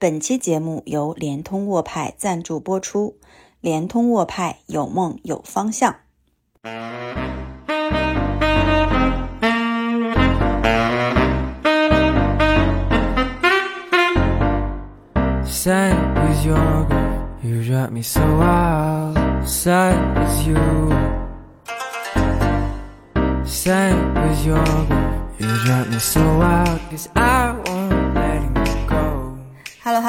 [0.00, 3.18] 本期节目由联通沃派赞助播出。
[3.60, 5.96] 联通沃派有梦有方向。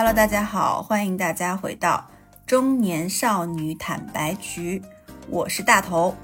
[0.02, 2.10] Hello, 大家好，欢迎大家回到
[2.48, 4.82] 中年少女坦白局。
[5.28, 6.16] 我是大头，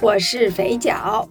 [0.00, 1.28] 我是肥脚。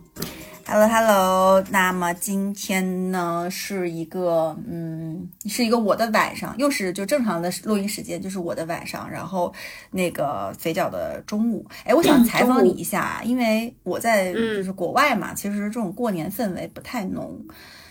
[0.66, 9.54] Hello，Hello，那么今天呢是一个，嗯，是一个我的晚上，又是就正常的录音时间，就是我的晚上，然后
[9.90, 11.66] 那个肥脚的中午。
[11.86, 17.40] 哎，我想采访你一下，因为我在就是国外嘛，其实这种过年氛围不太浓。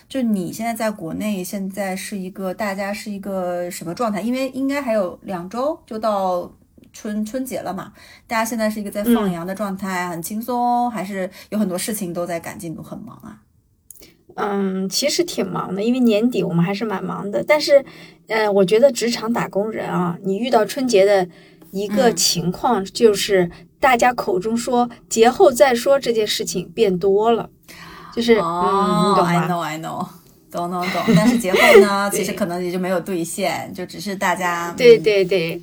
[0.08, 4.20] 就你现在在国内，现在是一个大家是一个什么状态？
[4.20, 6.52] 因为应该还有两周就到。
[6.92, 7.92] 春春节了嘛，
[8.26, 13.42] 大家现在是一个在放羊的状态，很轻松，还是有很多事情都在赶进度，很忙啊？
[14.36, 17.44] 嗯，其实挺忙的，因为年底我们还是蛮忙的。
[17.46, 17.84] 但是，
[18.28, 21.28] 呃，我觉得职场打工人啊，你遇到春节的
[21.70, 27.50] 一个情况，就是大家口中说节后再说这件事情变多了，
[28.16, 30.04] 就是嗯，懂？I know, I know，
[30.50, 31.02] 懂懂懂。
[31.14, 35.60] 但是节后呢， 其实可能也就没有兑现，就只是大家对对对。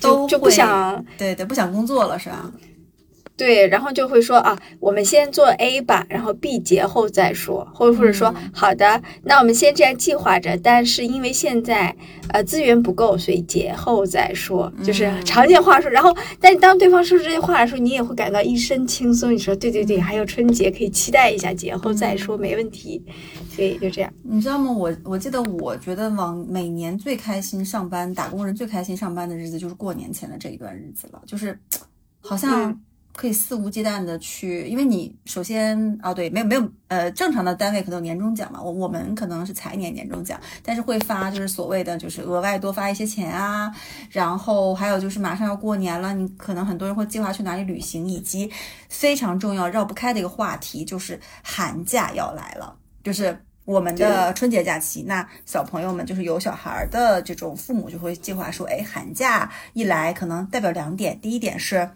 [0.00, 2.50] 都就不想对对不想工作了是吧？
[3.36, 11.96] 对，然后就会说啊，我们先做 A 吧，然后 B 节后再说，或者或者说好的，那我们先这样计划着，但是因为现在
[12.28, 15.88] 呃资源不够，所以节后再说，就是常见话术。
[15.88, 19.32] 然后，但是当对方说出这些话的时候，你也会感到一身轻松。
[19.32, 23.04] 你说对对对，还有春节可以期待一下，节后再说没问题。
[23.50, 24.70] 所以就这样，你知道吗？
[24.70, 31.58] 我我记得，我觉得往每年最开心上班打工人最开心上班的日子就是过年前的这一段日子了，就是
[32.20, 32.80] 好像。
[33.16, 43.72] 可以肆无忌惮的去，因为你首先啊，对，没有没有，呃，正常的单位可能有年终奖嘛，我我们可能是财年年终奖，但是会发就是所谓的就是额外多发一些钱啊，
[44.10, 48.50] 然后还有就是马上要过年了，你可能很多人会计划去哪里旅行，以及
[48.88, 52.74] 非常重要绕不开的一个话题就是寒假要来了，
[53.04, 61.88] 就是我们的春节假期，那小朋友们就是有小孩的这种父母就会计划说，哎，寒假一来可能代表两点，第一点是。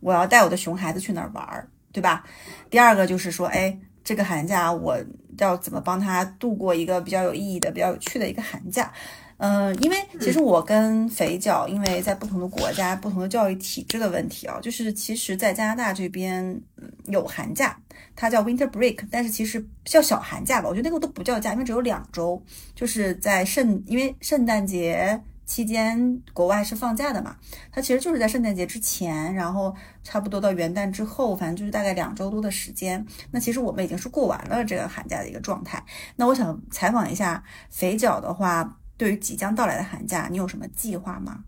[0.00, 2.24] 我要带我的熊孩子去哪儿玩儿，对吧？
[2.70, 4.98] 第二个就是说，哎，这个寒假我
[5.38, 8.92] 要怎么帮他度过一个比较有意义的、比较有趣的一个寒假？
[9.38, 16.58] 嗯，因为其实我跟肥脚，因为在不同的国家、不同的教育体制的问题啊，就是其实，在加拿大这边
[17.06, 17.78] 有寒假，
[18.14, 22.42] 它叫 Winter Break，但是其实叫小寒假吧，我觉得那个都不叫假，因为只有两周，
[22.74, 25.20] 就是在圣，因为圣诞节。
[25.46, 27.36] 期间国外是放假的嘛？
[27.70, 33.06] 它其实就是在圣诞节之前，然后差不多到元旦之后，反正就是大概两周多的时间。
[33.30, 35.82] 那其实我们已经是过完了这个寒假的一个状态。
[36.16, 41.44] 那我想采访一下肥脚的话，对于即将到来的寒假，你有什么计划吗？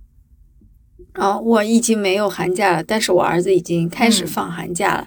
[1.14, 5.06] 哦，我已经没有寒假了，但是我儿子已经开始放寒假了。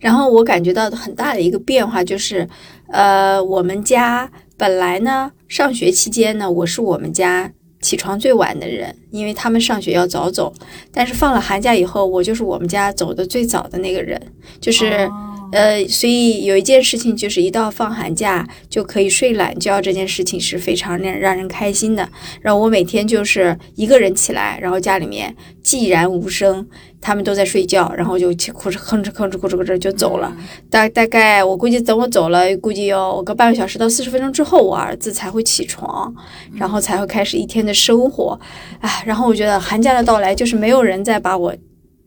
[0.00, 2.48] 然后我感觉到很大的一个变化就是，
[2.88, 7.52] 呃，我们家本来呢，上学期间呢，我是我们家。
[7.82, 10.50] 起床最晚的人，因为他们上学要早走。
[10.90, 14.18] 但是放了寒假以后，我就是我们家走的最早的那个人，
[14.60, 15.06] 就是，
[15.52, 22.08] 呃，所以有一件事情就是一到放寒假就可以睡懒觉，这件事情是非常让让人开心的。
[22.40, 26.66] 然后我每天就是一个人起来，然后家里面寂然无声。
[27.04, 30.32] 他们都在睡觉，然后就哭着吭哧吭哧哭着哭着就走了。
[30.70, 36.14] 大大概我估计等我走了，估计要个半个小时到四十分钟之后，我儿子才会起床，
[36.54, 38.38] 然后才会开始一天的生活。
[38.78, 41.52] 唉，然后我觉得寒假的到来就是没有人再把我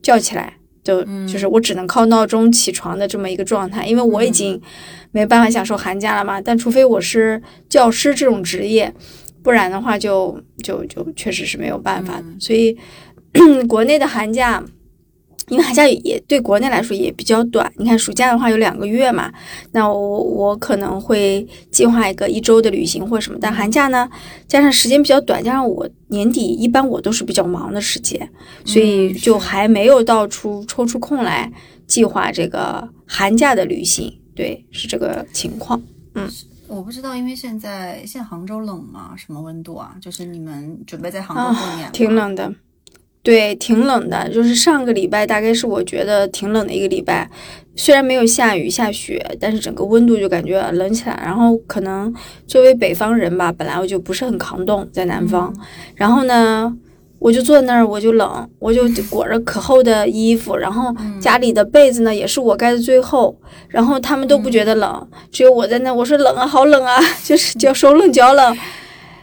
[0.02, 0.54] 叫起来，
[0.86, 4.60] 就就是我只能靠闹钟起床的这么一个状态，因为我已经
[5.10, 6.40] 没办法享受寒假了嘛。
[6.40, 8.94] 但除非我是教师这种职业，
[9.42, 12.24] 不然的话就就就确实是没有办法的。
[12.38, 12.78] 所以
[13.68, 14.64] 国内的寒假。
[15.48, 19.32] 因为寒假也对国内来说也比较短，你看暑假的话有两个月嘛，
[19.72, 24.08] 那我我可能会计划一个一周的旅行或什么，但寒假呢，
[24.48, 28.28] 加上时间比较短，加上我年底一般我都是比较忙的时间，
[28.64, 31.52] 所以就还没有到出抽出空来
[31.86, 35.80] 计划这个寒假的旅行，对，是这个情况。
[36.14, 36.28] 嗯，
[36.66, 39.14] 我不知道，因为现在现在杭州冷吗？
[39.16, 39.94] 什么温度啊？
[40.00, 41.92] 就是你们准备在杭州过年？
[41.92, 42.52] 挺冷的。
[43.26, 47.28] 对，挺冷的，就是上个礼拜大概是我觉得挺冷的一个礼拜，
[47.74, 51.20] 虽然没有下雨下雪，但是整个温度就感觉冷起来。
[51.24, 52.14] 然后可能
[52.46, 55.52] 作为北方人吧，本来我就不是很抗冻，在南方，
[55.96, 56.72] 然后呢，
[57.18, 63.36] 我就坐在那儿，我就冷，我就裹着可厚的衣服，然后家里的被子呢也是我盖的最厚，
[63.66, 68.56] 然后他们都不觉得冷，只有我在那，我说冷啊，好冷啊， 就是脚手冷脚冷。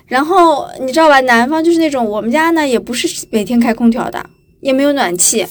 [0.05, 4.23] 然后你知道吧，南方就是那种我们家呢也不是每天开空调的，
[4.61, 5.45] 也没有暖气。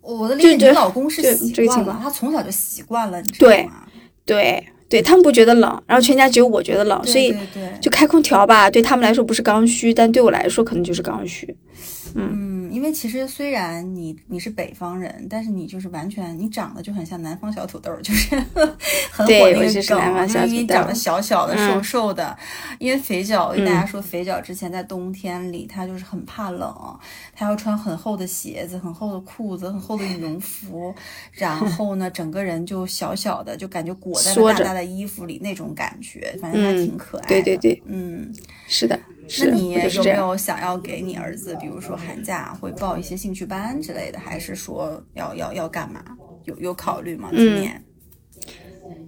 [0.00, 3.84] 我的理解，你老公是习惯了，他从小就习惯了，你知道吗？
[4.24, 4.66] 对对，
[5.02, 7.34] 他们不觉得冷，然后全家只有我觉得冷，所以
[7.80, 11.56] 就开空调吧，对他们来说不是刚需，但对我来说可能就是刚需。
[12.14, 18.34] 嗯，因为其实虽然你你是北方人，但是你就是完全你长得就很像南方小土豆，就是
[19.10, 22.34] 很火那个梗，因为你长得小小的、瘦瘦的。
[22.78, 26.74] 因为肥脚，跟大家说，肥脚之前在冬天里他就是很怕冷，
[27.34, 30.94] 他要穿很厚的鞋子、很厚的裤子、很厚的羽绒服，
[31.32, 37.28] 然后呢，整个人就小小的，就感觉裹在大大的衣服里那种感觉，反正还挺可爱的。
[37.28, 38.32] 对对对，嗯，
[38.68, 38.98] 是的。
[39.40, 46.00] 那你有没有想要给你儿子，比如说寒假会报一些兴趣班之类的，还是说要要要干嘛？
[46.44, 47.28] 有有考虑吗？
[47.32, 47.82] 今年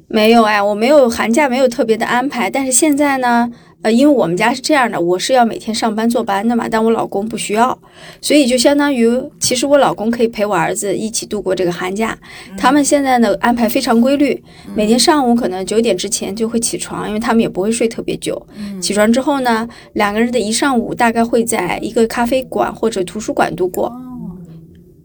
[0.08, 3.52] 没有哎，我没有寒假没有特别的安排，但是现在呢。
[3.82, 7.78] 呃，因为我们家是这样的，我是要每天上班坐班的嘛，但我老公不需要，
[8.20, 9.08] 所以就相当于，
[9.38, 12.18] 其实我老公可以陪我儿子一起度过这个寒假。
[12.56, 14.42] 他们现在呢安排非常规律，
[14.74, 18.44] 每天上午可能九点之前就会起床，因为他们也不会睡特别久。
[18.80, 23.92] 起床之后呢，两个人的一上午大概会在一个咖啡馆或者图书馆度过。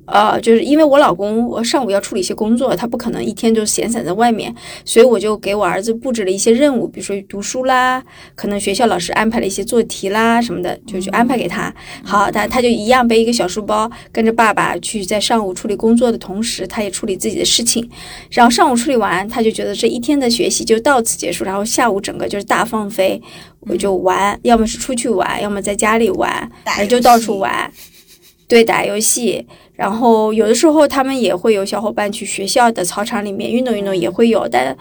[0.05, 4.53] 呃，就是因为我老公我上午要处理一些工作，他不可能一天就闲散在外面，
[4.83, 8.03] 所以我就给我儿子布置了一些任务，比如说读书啦，
[8.35, 11.73] 可能学校老师安排了一些做题啦什么的，就去安排给他。
[12.03, 17.89] 好，他他就一样背一个小书包，跟着爸爸去，在上午处理工作的同时，他也处理自己的事情。
[18.29, 23.21] 然后上午处理完，他就觉得这一天的学习就到此结束，然后下午整个就是大放飞，
[23.61, 26.51] 我就玩，要么是出去玩，要么在家里玩，
[26.89, 27.71] 就到处玩，
[28.49, 29.47] 对，打游戏。
[29.73, 34.47] 然后有的时候他们也会有小伙伴去学校的操场里面运动运动，也会有。
[34.47, 34.75] 但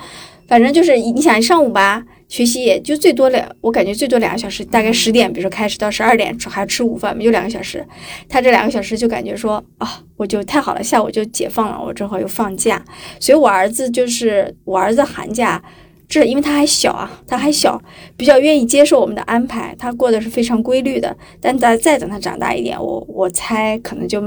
[0.46, 7.86] 反正就是你想上午吧，学习也就最多两，我感觉最多两个小时，大概十点，比如说开始到十二点，还要吃午饭，就两个小时。
[8.28, 12.84] 他这两个小时就感觉说啊，我就太好了，下午就解放了，我正好又放假。
[13.18, 15.62] 所以我儿子就是我儿子寒假，
[16.06, 17.80] 这因为他还小啊，他还小，
[18.18, 21.16] 比较愿意接受我们的安排，他过的是非常规律的。
[21.40, 24.22] 但再再等他长大一点，我我猜可能就。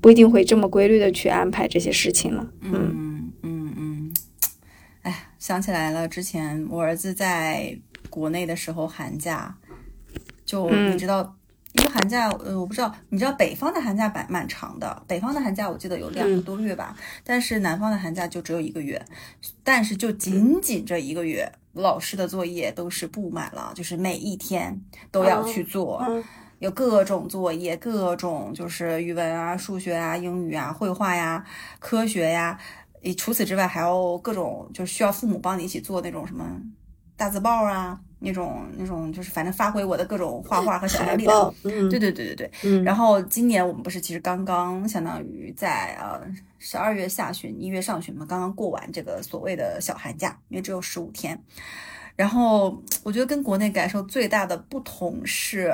[0.00, 2.46] 不一定会这么规律的去安排这些事情了。
[2.60, 4.14] 嗯嗯嗯，
[5.02, 7.78] 哎，想起来了，之前我儿子在
[8.08, 9.54] 国内的时候寒假，
[10.44, 11.36] 就你知道，
[11.74, 19.04] 因为寒假，呃，我不知道，你知道北方的寒假蛮蛮长的，北方的寒假我记得有两个多月吧，但是南方的寒假就只有一个月，
[19.62, 24.80] 但是就仅仅这一个月，老师的作业都是布满了，就是每一天
[25.10, 26.02] 都要去做。
[26.58, 31.44] 有各种作业，各种就是语文啊、数学啊、英语啊、绘画呀、
[31.78, 32.58] 科学呀。
[33.16, 36.44] 除此之外，还有各种就是需要父母帮你一起做那种什么
[37.16, 41.54] 大字报啊，那种那种就是反正发挥我的各种画画和想象力的。
[41.62, 42.82] 对对对对对。
[42.82, 46.20] 然后今年我们不是其实刚刚相当于在呃
[46.58, 51.40] 十二月下旬、一月上旬嘛，刚刚过完这个所谓的小寒假，因为只有十五天。
[52.16, 55.72] 然后我觉得跟国内感受最大的不同是。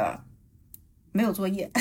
[1.14, 1.80] 没有作业，就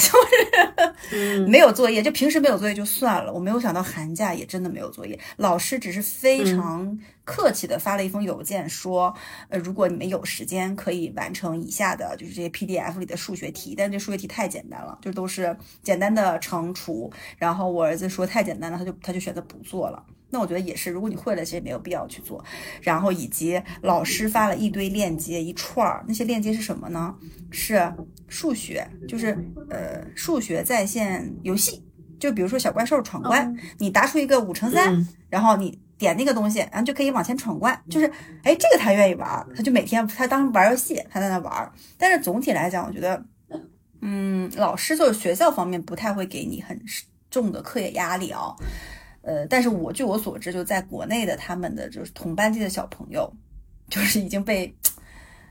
[1.09, 3.33] 是没有作业，就平时没有作业就算了。
[3.33, 9.11] 我没有想到寒假也真的没有作业，老师只是非常客气的发了一封邮件说，
[9.49, 17.11] 呃，如果你们有时间可以完成以下的，就是这些 PDF 里的数学题，但这数学题太简单了，就都是简单的乘除。
[17.37, 20.05] 然后我儿子说太简单了，他就他就选择不做了。
[20.33, 22.43] 那我觉得也是，如果你会了，其实没有必要去做。
[22.81, 27.15] 然后以及老师发了一堆链接，一串儿，那些链接是什么呢？
[27.51, 27.93] 是
[28.27, 29.37] 数学，就是
[29.69, 31.85] 呃数学在线游戏。
[32.19, 37.79] 就比如说小怪兽闯关，你答出一个五乘三，然后你点那个东西，然后就可以往前闯关。
[37.87, 38.07] 就是
[38.41, 41.71] 哎，这个他愿意玩，他就每天他当玩游戏，他在那玩。
[41.95, 43.23] 但是总体来讲，我觉得，
[44.01, 46.81] 嗯，老师就是学校方面不太会给你很
[47.29, 48.55] 重的课业压力啊。
[49.23, 53.33] 呃，但是我据我所知，就在国内的他们的就是同班级的小朋友，
[53.89, 54.73] 就是已经被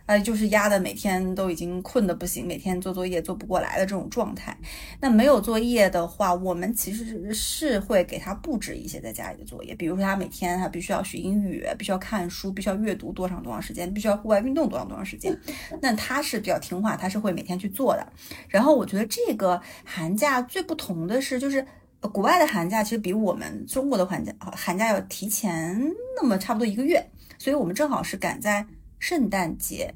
[0.07, 4.55] 呃，就是压的每天都已经困得不行，每天做作业做不过来的这种状态。
[5.01, 15.35] 那没有作业的话，我们其实是会给他布置一些在家里的作业，比如说他每天他必须要学英语，必须要看书，必须要阅读多长多长时间，必须要户外运动多长多长时间。
[15.81, 18.05] 那他是比较听话，他是会每天去做的。
[18.49, 21.65] 然后我觉得这个寒假最不同的是，就是
[22.09, 25.81] 国外的寒假其实比我们中国的寒假寒假要提前
[26.17, 28.67] 那么差不多一个月，所以我们正好是赶在。
[28.99, 29.93] 圣诞节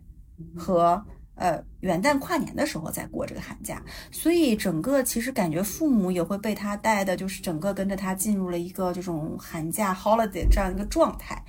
[0.57, 1.01] 和
[1.37, 11.41] 呃元旦跨年的时候再过这个寒假，所以整个其实感觉父母也会被他带的，就是整个跟着他进入了一个这种寒假 holiday 这样一个状态，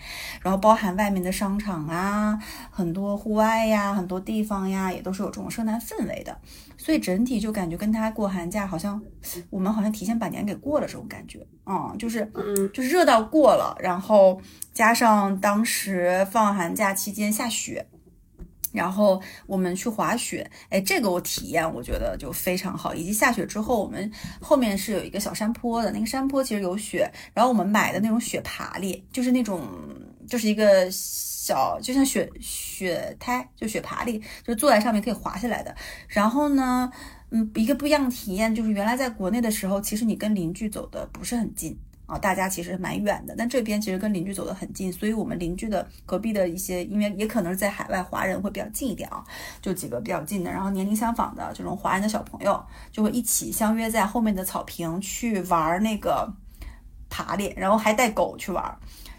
[0.42, 2.38] 然后包含外面的商场啊，
[2.70, 6.38] 很多户外呀，很多地方呀，也都是有这种圣诞氛围的，
[6.78, 9.02] 所以整体就感觉跟他过寒假好像
[9.50, 14.40] 我们好像提前把年给过了这种感觉，嗯，就是嗯，就是热到过了，然后。
[14.74, 17.84] 加上当时放寒假期间下雪，
[18.78, 22.94] 然后我们去滑雪，哎，这个我体验我觉得就非常好。
[22.94, 29.68] 以及下雪之后，我们后面是有一个小山坡的，那个山坡其实有雪，然后我们买的那种雪爬犁，就是那种
[30.28, 35.76] 就是一个小，就像雪雪胎，就雪爬犁，就坐在上面可以滑下来的。
[36.08, 36.92] 然后呢，
[37.32, 41.78] 嗯，一个不一样的体验就是原来在国内的时候，其实你跟邻居走的不是很近。
[42.08, 49.24] 啊，大家其实蛮远的，但这边其实跟邻居走得很近，所以我们邻居的隔壁的一些，因为也可能是在海外华人会比较近一点啊，
[49.62, 56.34] 就几个比较近的，然后年龄相仿的这种华人的小朋友，就会一起相约在后面的草坪去玩那个
[57.10, 58.78] 爬犁，然后还带狗去玩。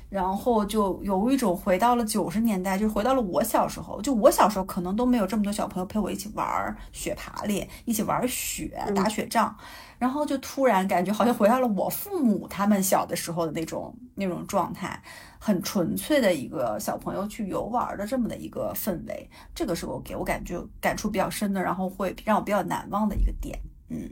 [0.09, 4.01] 然后就有一种回到了九十年代，就回到了我小时候。
[4.01, 9.55] 就我小时候可能都没有这么多小朋友陪我一起玩雪爬犁，一起玩雪打雪仗。
[9.99, 15.03] 然后就突然感觉好像回到了我父母他们小的时候的那种那种状态，
[15.39, 19.29] 很纯粹的一个小朋友去游玩的这么的一个氛围。
[19.55, 23.59] 这个是我给我感觉感触比较深的，然后会让我比较难忘的一个点。
[23.89, 24.09] 嗯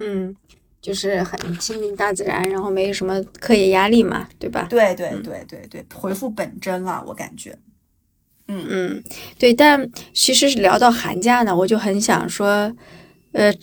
[0.00, 0.36] 嗯。
[0.82, 4.66] 就是很亲近大自然，然后没有什么课业压力嘛，对吧？
[4.68, 7.56] 对对对对对，回复本真了，我感觉。
[8.48, 9.04] 嗯嗯，
[9.38, 9.54] 对。
[9.54, 12.70] 但其实是聊到寒假呢，我就很想说，
[13.30, 13.54] 呃，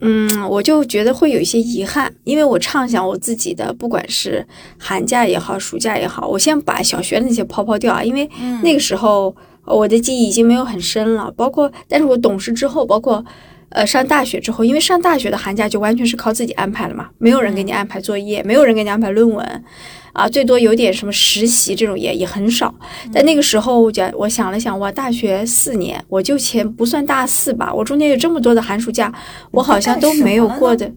[0.00, 4.46] 嗯，我就觉得会有一些遗憾，因为我畅想我自己的，不管是
[4.78, 8.28] 寒假也好，暑假也好，我先把小学那些抛抛掉啊，因为
[8.62, 9.34] 那个时候
[9.64, 13.24] 我的记忆已经没有很深了，包括，但是我懂事之后，包括。
[13.70, 19.64] 呃，上大学之后，因为上大学的寒假就完全是靠自己安排了嘛，没有人给你安排作业，没有人给你安排论文，
[20.14, 22.74] 啊，最多有点什么实习这种也也很少。
[23.12, 29.12] 但那个时候，我讲，我想了想，我大学四年，我就前不算大四吧，我中间有这么多的寒暑假，
[29.50, 30.90] 我好像都没有过的。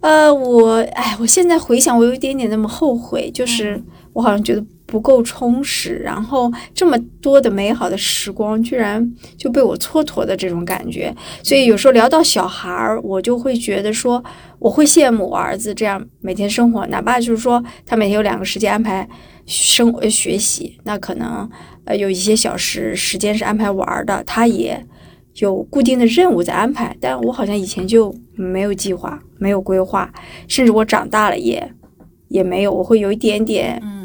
[0.00, 3.80] 呃，我，哎，我现在回想，我有一点点那么后悔，就是
[4.14, 4.64] 我好像觉得。
[4.94, 9.04] 不够充实，然后这么多的美好的时光居然
[9.36, 14.22] 就被我蹉跎的这种感觉，所以有时候聊到小孩儿，我就会觉得说，
[14.60, 19.08] 我会羡慕我儿子这样每天生活，哪怕就是说他每天有两个时间安排
[19.46, 21.50] 生活学习，那可能
[21.86, 24.80] 呃有一些小时时间是安排玩的，他也
[25.40, 30.08] 有固定的任务在安排，但我好像以前就没有计划，没有规划，
[30.46, 31.68] 甚至我长大了也
[32.28, 34.03] 也没有，我会有一点点嗯。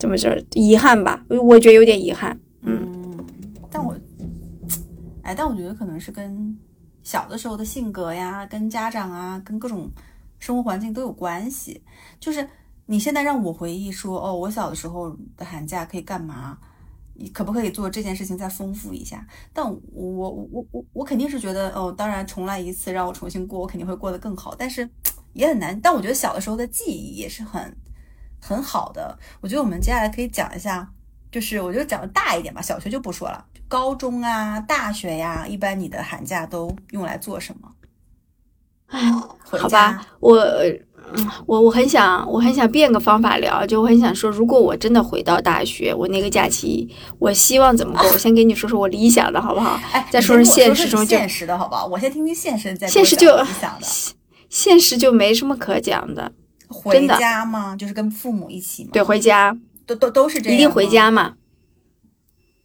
[0.00, 0.42] 怎么着？
[0.54, 2.40] 遗憾吧，我觉得有点遗憾。
[2.62, 3.22] 嗯，
[3.70, 3.94] 但我，
[5.20, 6.58] 哎，但我觉得可能是跟
[7.02, 9.90] 小的时候的性格呀，跟家长啊，跟各种
[10.38, 11.82] 生活环境都有关系。
[12.18, 12.48] 就是
[12.86, 16.56] 你现在让我回忆说，哦，我小的时候的寒假可以干嘛？
[17.12, 19.26] 你可不可以做这件事情再丰富一下？
[19.52, 24.54] 但我我我我我肯定是觉得，哦，当然重来一次让我重新过，我肯定会过得更好。
[24.56, 24.88] 但是
[25.34, 25.78] 也很难。
[25.78, 27.76] 但我觉得小的时候的记忆也是很。
[28.40, 30.88] 很好的，我觉得我们接下来可以讲一下，
[31.30, 37.68] 就是我觉得讲的大一点吧，小学就不说了，高中啊、大学呀，一般你的寒假都用来做什么？
[38.86, 38.98] 哎，
[39.44, 40.36] 好吧，我，
[41.46, 48.02] 我我很想，我很想变个方法聊，就我很想说，如果我真的回到大学，我那个假期，我希望怎么过？
[48.10, 49.78] 我先给你说说我理想的好不好？
[49.92, 51.86] 哎，再说说现实中现实的好不好？
[51.86, 53.86] 我先听听现实，再现实就理想的，
[54.48, 56.32] 现实就没什么可讲的。
[56.70, 57.76] 回家吗？
[57.76, 58.90] 就是跟父母一起吗？
[58.92, 60.56] 对，回家，都都都是这样。
[60.56, 61.34] 一定回家嘛？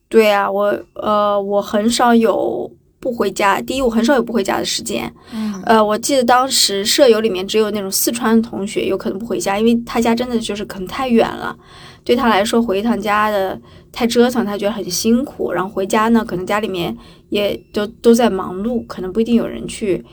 [0.07, 3.59] 对呀，我呃，我很少有不回家。
[3.59, 5.12] 第一，我很少有不回家的时间。
[5.33, 5.62] 嗯。
[5.65, 11.57] 呃，我记得当时舍友里面只有那种四川的同学有可能不回家，因为他家真的就是可能太远了，
[12.03, 13.59] 对他来说回一趟家的
[13.91, 15.51] 太折腾，他觉得很辛苦。
[15.51, 16.95] 然后回家呢，可能家里面
[17.29, 20.05] 也都都在忙碌，可能不一定有人去。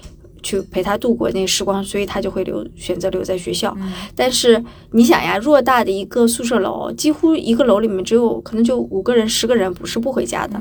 [0.42, 3.76] 去陪他度过那时光，所以他就会留选择留在学校。
[4.16, 10.60] 但是你想呀，偌大的一个宿舍楼，几乎一个楼里面只有可能就五个人、十个人不是不回家的。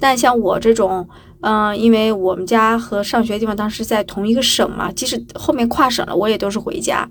[0.00, 1.06] 但像我这种，
[1.40, 7.08] 嗯，因为我们家和上学的地方当时在同一个省嘛，即使后面跨省了，我也都是回家。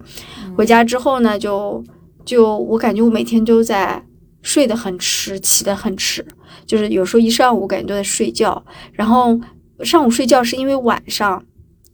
[0.57, 1.83] 回家之后呢，就
[2.25, 4.03] 就我感觉我每天都在
[4.41, 6.25] 睡得很迟，起得很迟，
[6.65, 9.39] 就是有时候一上午感觉都在睡觉，然后
[9.83, 11.43] 上午睡觉是因为晚上。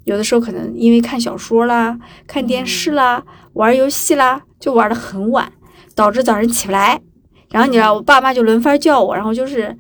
[0.06, 5.52] 有的时候可能因为看小说啦、看电视啦、玩游戏啦，就玩的很晚，
[5.96, 7.00] 导致早上起不来。
[7.52, 9.78] 然后你知道，我爸妈就轮番叫我，然后就是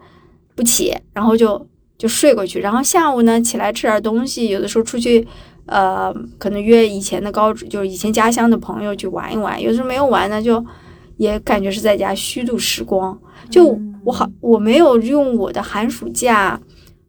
[0.55, 2.59] 不起，然后就就睡过去。
[2.59, 4.47] 然后下午呢，起来吃点东西。
[4.49, 5.27] 有的时候出去，
[5.65, 9.61] 呃，可能约以前的高，就是以前家乡的朋友去玩一玩。
[9.61, 10.63] 有的时候没有玩呢，就
[11.17, 13.19] 也感觉是在家虚度时光。
[13.49, 16.59] 就我好，我没有用我的寒暑假，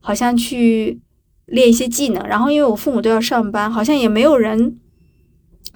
[0.00, 0.98] 好像去。
[1.46, 4.78] 练一些技能，然后因为我父母都要上班，好像也没有人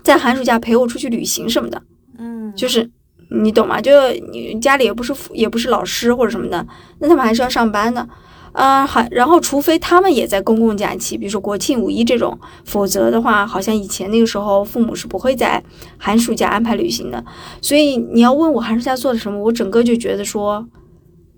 [0.02, 1.82] 在寒暑假陪我出去旅行什么的。
[2.18, 2.90] 嗯，就是
[3.30, 3.80] 你懂吗？
[3.80, 3.92] 就
[4.32, 6.66] 你家里也不是也不是老师或者什么的，
[7.00, 8.08] 那他们还是要上班的
[8.52, 8.86] 啊。
[8.86, 15.62] 还然后，除非他们也在公共假期，比如说国庆、五一这种，否则的话，好像以前那个时候父母是不会在
[15.98, 17.22] 寒暑假安排旅行的。
[17.60, 20.66] 所以你要问我寒暑假做了什么，我整个就觉得说，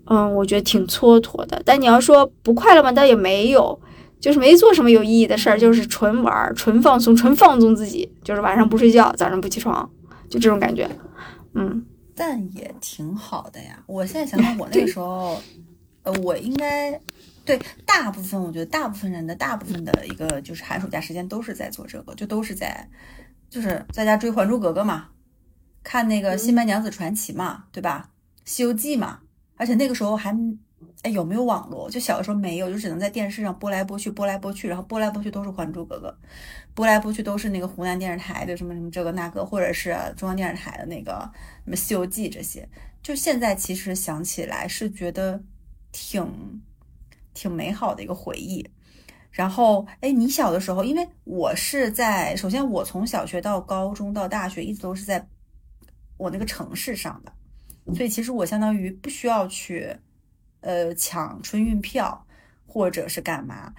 [0.05, 1.61] 嗯，我觉得挺蹉跎的。
[1.65, 2.91] 但你要说不快乐吗？
[2.91, 3.77] 倒也没有。
[4.21, 9.89] 就是没做什么有意义的事儿，就是纯玩、纯放松、纯放纵自己，就是晚上不睡觉，早上不起床，
[10.29, 10.87] 就这种感觉。
[11.55, 11.83] 嗯，
[12.15, 13.83] 但也挺好的呀。
[13.87, 15.41] 我现在想 想，我那个时候，
[16.03, 16.97] 呃，我应该
[17.43, 22.87] 对大部分，我觉得大部分人的大部分的一个就是寒暑假时间都是在做这个，就都是在
[23.49, 25.07] 就是在家追《还珠格格》嘛，
[25.83, 28.09] 看那个《新白娘子传奇》嘛，对吧？
[28.45, 29.19] 《西游记》嘛，
[29.57, 30.37] 而且那个时候还。
[31.03, 31.89] 哎，有没有网络？
[31.89, 36.15] 就小的时候没有，就只能在电视上播来播去，播来播去，然后播来播去都是《还珠格格》，
[36.75, 41.27] 播来播去都是那个湖南电视台的什么什么这个那个，或者是中央电视台的那个
[41.63, 42.69] 什么《西游记》这些。
[43.01, 45.41] 就现在其实想起来是觉得
[45.91, 46.61] 挺
[47.33, 48.69] 挺美好的一个回忆。
[49.31, 55.27] 然后，哎，你小的时候，因为我是在，首先我从小学到高中到大学一直都是在
[56.17, 57.33] 我那个城市上的，
[57.95, 59.97] 所以其实我相当于不需要去。
[60.61, 62.25] 呃，抢春运票，
[62.67, 63.73] 或者是干嘛？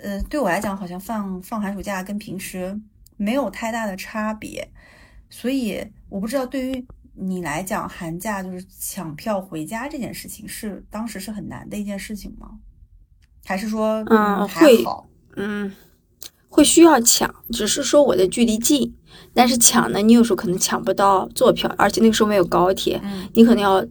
[0.00, 2.78] 呃，对我来讲，好像放放寒暑假跟平时
[3.16, 4.70] 没有太大的差别，
[5.30, 12.58] 所以我不知道对于你来讲，寒假就是抢票回家这件事情，是当时是很难的一件事情吗？
[13.44, 14.84] 还是说，嗯，会，
[15.36, 15.74] 嗯，
[16.48, 18.94] 会需要抢，只是说我的距离近，
[19.32, 23.00] 但是抢呢，你有时候可能抢不到坐票，而且那个时候没有高铁，
[23.32, 23.82] 你可能要。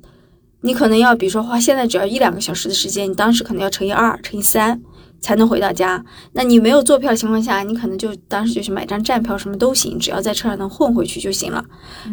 [0.67, 4.81] 你可能要，比如说花现在只要一两个小时的时间，你当时可能要乘以二、乘以三
[5.21, 6.03] 才能回到家。
[6.33, 11.63] 那你没有坐票的情况下，你可能就当时就去买张站票，什么都行，只要在车上能混回去就行了。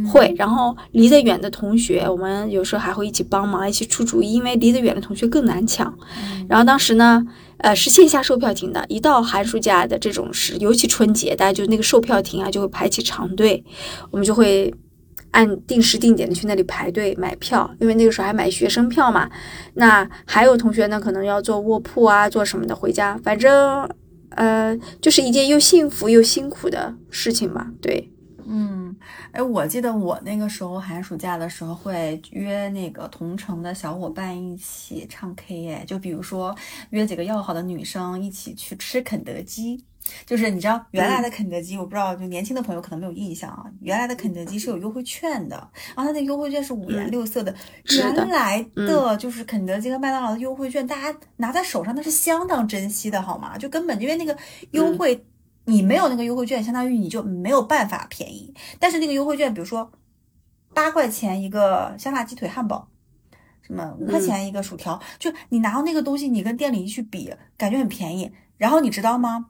[0.09, 5.93] 会，然后离得远的同学，我们有时候还会一起帮忙，一起出主意，因为离得远的同学更难抢。
[6.49, 7.27] 然后当时呢，
[7.59, 13.65] 呃，是线下售票亭的，一到寒暑假的这种时，尤其春节，大家就那个售票亭啊，就会排起长队，
[14.13, 14.73] 我们就会。
[15.35, 19.29] 按定时定点的去那里排队买票，因为那个时候还买学生票嘛。
[19.75, 23.19] 那还有同学呢，可能要坐卧铺啊，坐什么的回家。
[23.25, 23.89] 反正，
[24.31, 27.73] 呃，就是一件又幸福又辛苦的事情嘛。
[27.83, 28.13] 对，
[28.47, 28.97] 嗯，
[29.33, 36.55] 哎，我记得我那个时候寒暑假的时候会约那个同城的小伙伴一起唱 K，哎，就比如说
[36.91, 39.85] 约几个要好的女生一起去吃肯德基。
[40.27, 43.65] 就是你知道原来的肯德基，我不知道就年轻的朋友可能没有印象啊。
[43.81, 45.57] 原来的肯德基是有优惠券的，
[45.97, 47.55] 然后它那优惠券是五颜六色的。
[47.89, 53.57] 原来的就是肯德基和麦当劳的优惠券，大家拿在手上那是相当珍惜的，好吗？
[53.57, 54.37] 就根本因为那个
[54.73, 55.25] 优惠，
[55.67, 58.55] 你没有那个优惠券，相当于你就没有办法便宜。
[58.79, 59.91] 但是那个优惠券，比如说
[60.75, 62.89] 八块钱一个香辣鸡腿汉堡，
[63.63, 68.31] 什么五块钱一个薯条，就你拿到那个东西，你跟店里一去比，感觉很便宜。
[68.57, 69.47] 然后你知道吗？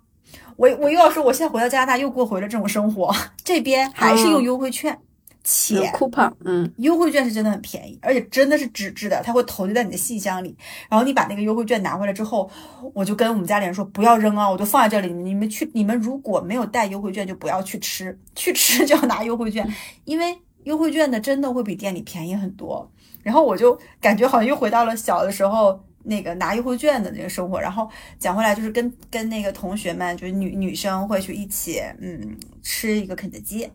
[0.56, 4.98] 我我又要说，我现在回到加拿大又过回了这种生活， 这边还是用优惠券，
[5.44, 10.56] 且 coupon，嗯，优惠券是真的很便宜，而且真的是纸质的，它会投递在你的信箱里，
[10.88, 12.50] 然后你把那个优惠券拿回来之后，
[12.94, 19.70] 我就跟我们家里人说不要扔啊，我就放在这里，你们去，你们如果没有带优惠券就不要去吃，去吃就要拿优惠券，
[20.04, 22.90] 因为优惠券的真的会比店里便宜很多，
[23.22, 25.78] 然后我就感觉好像又回到了小的时候。
[26.06, 33.66] 那个拿优惠券的那个生活，然后讲回来就是跟跟那个同学们，就是女女生会去一起，嗯，吃一个肯德基，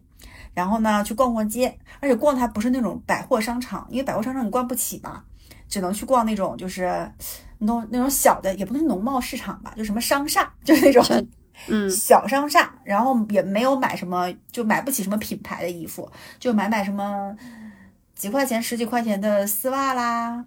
[0.59, 5.23] 然后呢去逛逛街，而且逛的还不是那种百货商场，因为百货商场你逛不起嘛，
[5.69, 7.09] 只能去逛那种就是
[7.59, 11.27] 那种那种小的，也不能农贸市场吧，就什么商厦， 就是那种
[11.69, 17.33] 嗯 小商厦，然后也没有买什么，就买不起什么品牌的衣服，就买买什么
[18.13, 20.43] 几块钱、十几块钱的丝袜啦，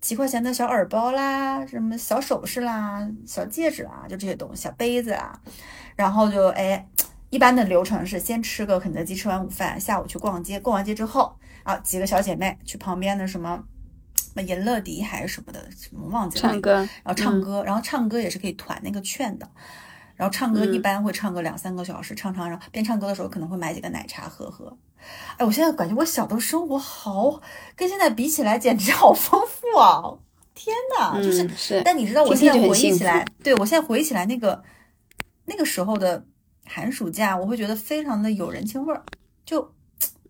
[0.00, 5.38] 几块钱的小耳包啦，什么小首饰啦、小戒指啊，就这些东西，小杯子啊，
[5.94, 6.84] 然后就哎。
[7.34, 13.60] 一般的流程是先吃个肯德基，吃完午饭，下午去逛街，逛完街之后啊，几个小姐妹去旁边的什么
[14.16, 19.50] 什么银乐迪还是什么的，什么忘记了，唱歌，然后唱歌，然后唱歌也是可以团那个券的，
[20.14, 24.78] 然后唱歌一般会唱个两三个小时，唱唱，然后边唱歌的时候可能会买几个奶茶喝喝。
[25.36, 27.40] 哎，我现在感觉我小的生活好，
[27.74, 30.00] 跟现在比起来简直好丰富啊！
[30.54, 31.82] 天哪，就是，嗯是。
[31.84, 34.62] 但你知道我现在回忆起来，对我现在回忆起来那个
[35.46, 36.24] 那个时候的
[36.64, 39.04] 寒暑假，我会觉得非常的有人情味儿，
[39.44, 39.74] 就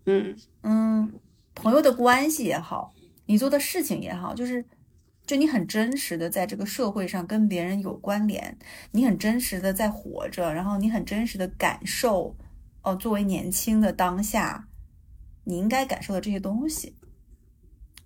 [0.05, 0.35] 嗯。
[0.63, 1.13] 嗯，
[1.53, 2.93] 朋友的关系也好，
[3.25, 4.65] 你做的事情也好，就是
[5.25, 8.57] 就你很真实的在这个社会上跟别人有关联，
[8.91, 12.35] 你很真实的在活着，然后你很真实的感受，
[12.83, 14.67] 哦，作为年轻的当下，
[15.43, 16.95] 你应该感受的这些东西，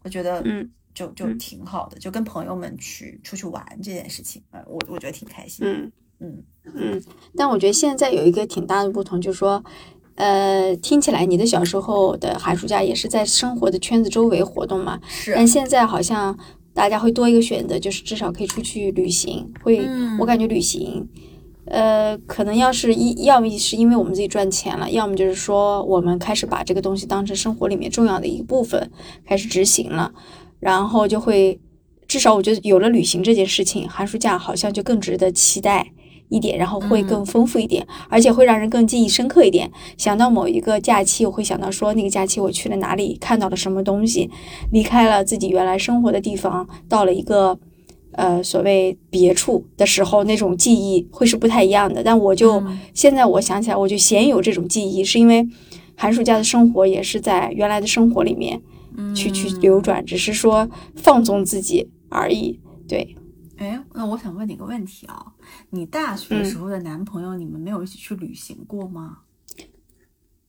[0.03, 1.37] 我觉得嗯就就嗯。
[1.37, 6.43] 挺好的，就跟朋友们去出去玩这件事情，呃，我我觉得挺开心，嗯嗯
[6.75, 7.03] 嗯，
[7.35, 9.63] 但我觉得现在有一个挺大的不同，就是说，
[10.15, 16.37] 呃，听起来你的小时候的寒暑假也是在生活的圈子周围活动嘛，是但现在好像
[16.73, 19.51] 大家会多一个选择，就是至少可以出去旅行。
[19.63, 21.07] 会，嗯我感觉旅行，
[21.65, 28.91] 呃，可能要是一，要么是因为我们自己赚钱了，要么就是说我们开始把这个东西当成生活里面重要的一部分，
[29.25, 30.13] 开始执行了，
[30.59, 31.59] 然后就会，
[32.07, 35.93] 至少我觉得有了旅行这件事情，寒暑假好像就更值得期待。
[36.29, 39.69] 一点，然后会更丰富一点，而且会让人更记忆深刻一点。
[39.97, 44.29] 想到某一个假期，我会想到说那个假期我去了哪里，看到了什么东西，
[44.71, 47.59] 离开了自己原来生活的地方，到了一个
[48.13, 52.03] 呃所谓别处的时候，那种记忆会是不太一样的。
[52.03, 55.47] 但我就、嗯现在我想起来，我就鲜有这种记忆，是因为
[55.95, 58.61] 寒暑假的生活也是在原来的生活里面
[59.15, 62.59] 去、去嗯流转，只是说放纵自己而已。
[62.87, 63.15] 对，
[63.57, 65.25] 哎，那我想问你个问题啊，
[65.71, 69.19] 你大学的时候的男朋友，你们没有一起去旅行过吗？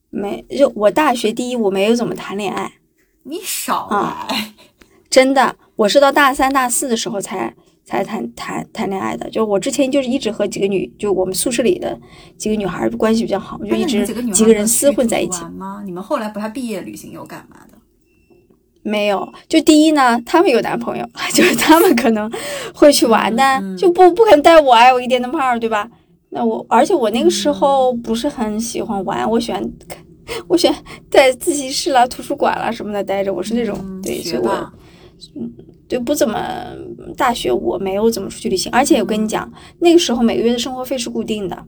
[0.09, 2.73] 没就我大学第一我没有怎么谈恋爱，
[3.23, 4.53] 你少啊来，
[5.09, 9.29] 真的，我是到大三大四的时候才才谈谈谈恋爱的。
[9.29, 11.97] 就我之前就是一直和几个女，就我们宿舍里的
[12.37, 15.41] 几个女孩关系比较好，就一直几个人厮混在一起。
[15.85, 17.77] 你们后来不还毕业旅行又干嘛的？
[18.83, 22.31] 没有，就第一呢，他们有男朋友， 就是他们可能
[22.73, 23.77] 会去玩，但嗯。
[23.77, 25.89] 就不不可能带我啊，我一点都胖儿，对吧？
[26.29, 29.61] 那我，而且我那个时候不是很喜欢玩，我喜欢，
[30.47, 30.75] 我喜欢
[31.09, 34.71] 在自习室啦、图书馆啦什么的待着，我是那种、嗯对，所以我学霸
[35.87, 36.39] 对不怎么
[37.17, 41.65] 大学我没有怎么出去旅行，而且我跟你讲，那个时候每个月的生活费是固定的，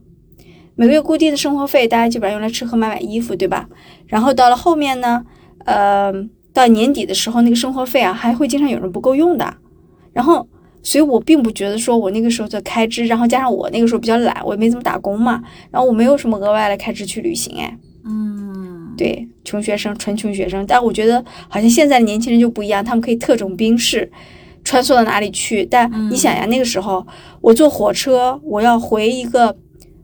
[0.76, 3.68] 每个月固定的生活费大家基本上用来吃喝买买衣服，对吧？
[4.06, 5.22] 然后到了后面呢，
[5.66, 6.10] 呃，
[6.54, 9.54] 到年底的时候，那个生活费啊还会经常有人不够用的，
[10.14, 10.48] 然后。
[10.86, 20.62] 所以我并不觉得说我那个时候的开支，然后加上我那个时候比较懒，我也没怎么打工嘛，然后我没有什么额外的开支去旅行，哎，嗯，对，穷学生，纯穷学生。
[20.66, 24.12] 但我觉得好像现在的年轻人就不一样，他们可以特种兵式
[24.62, 25.64] 穿梭到哪里去。
[25.64, 27.06] 但你想呀，那个时候
[27.40, 29.56] 我坐火车，我要回一个，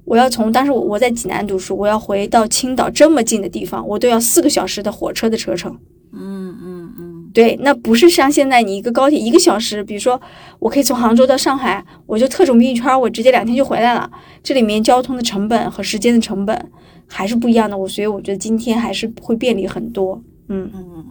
[0.06, 5.78] 我要从当时我我在济南读书，我要回到青岛这么近的地方，我都要四个小时的火车的车程。
[6.12, 10.20] 嗯嗯嗯对，那不是像现在你一个高铁一个小时，比如说
[10.58, 14.10] 我可以从杭州到上海，我就特种兵一圈，我直接两天就回来了。
[14.42, 16.70] 这里面交通的成本和时间的成本
[17.06, 20.22] 还是不一样的，我所以我觉得今天还是会便利很多。
[20.48, 21.06] 嗯嗯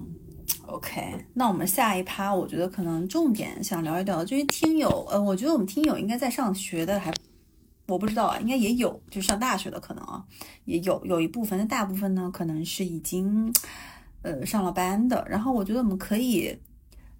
[0.68, 1.02] ，OK，
[1.34, 7.14] 那我们下一趴，我觉得可能重点想聊一聊，就是听友，呃，我觉得我们听友应该在上学的还。
[7.88, 10.24] 我不知道啊，应该也有，就上大学的可能啊，
[10.66, 13.52] 也有有一部分，但大部分呢，可能是已经，
[14.22, 15.26] 呃，上了班的。
[15.30, 16.58] 然后我觉得我们可以，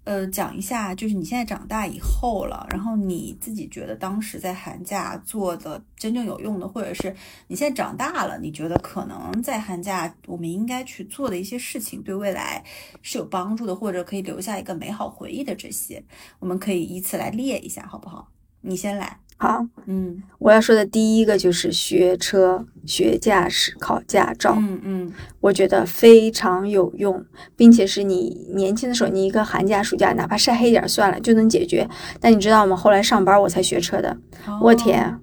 [0.04, 7.14] 呃，讲一下，就是你现在长大以后了，然后你自己觉得当时在寒假做的真正有用的，或者是
[7.48, 12.64] 你现在长大了，你觉得可能在寒假我们应该去做的一些事情，对未来
[13.02, 16.02] 是有帮助的，或者可以留下一个美好回忆的这些，
[16.38, 18.28] 我们可以依次来列一下，好不好？
[18.62, 19.20] 你先来。
[19.42, 27.24] 好，嗯我要说的第一个就是学车、学驾驶、考驾照，嗯嗯我觉得非常有用，
[27.56, 31.88] 并且是你年轻的时候，你一个寒假、暑假，哪怕晒黑点儿算了就能解决。
[32.20, 32.76] 但你知道吗？
[32.76, 34.14] 后来上班我才学车的，
[34.60, 35.18] 我天，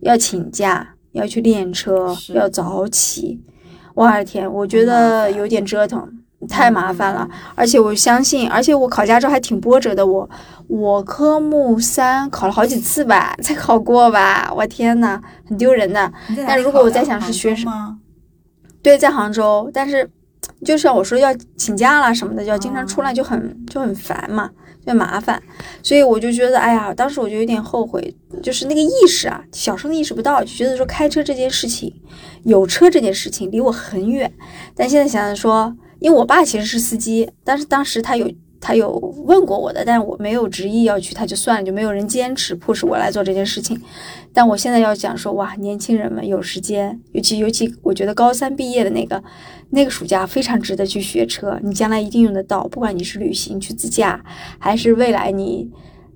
[0.00, 3.42] 要请假，要去练车，要早起，
[3.94, 6.19] 我的天，我觉得有点折腾。
[6.50, 7.28] 太麻烦了。
[7.54, 10.06] 而且我相信，而且我考驾照还挺波折的。
[10.06, 10.28] 我
[10.66, 14.52] 我科目三考了好几次吧，才考过吧。
[14.54, 16.12] 我天呐，很丢人的。
[16.46, 17.98] 但如果我在想是学生吗？
[18.82, 20.10] 对，在杭州，但是
[20.64, 24.50] 就像我说要请假啦什么的，就要经常出来，就很就很烦嘛。
[24.86, 25.40] 就麻烦，
[25.82, 31.94] 所以我就觉得，哎呀，当时我就有点后悔，就是那个意识啊，小时候意识不到，就觉得说开车这件事情，
[32.44, 34.32] 有车这件事情离我很远。
[34.74, 38.28] 但现在想想说，因为我爸其实是司机，但是当时他有
[38.60, 38.90] 他有
[39.26, 43.80] 问过我的，但是我没有执意要去，他就算了，就没有人坚持迫使我来做这件事情。
[44.32, 49.22] 但我现在要讲说，哇，年轻人们有时间，尤其尤其我觉得高三毕业的那个。
[49.72, 52.66] 那个暑假非常值得去学车，你将来一定用得到。
[52.66, 54.20] 不管你是旅行去自驾，
[54.58, 55.70] 还是未来你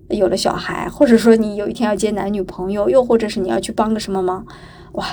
[0.08, 4.44] 有了小孩，或者说你有一天要接男女朋友，又或者是你要去帮个什么忙，
[4.94, 5.06] 哇，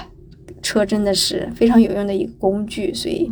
[0.64, 2.92] 车真的是非常有用的一个工具。
[2.92, 3.32] 所以，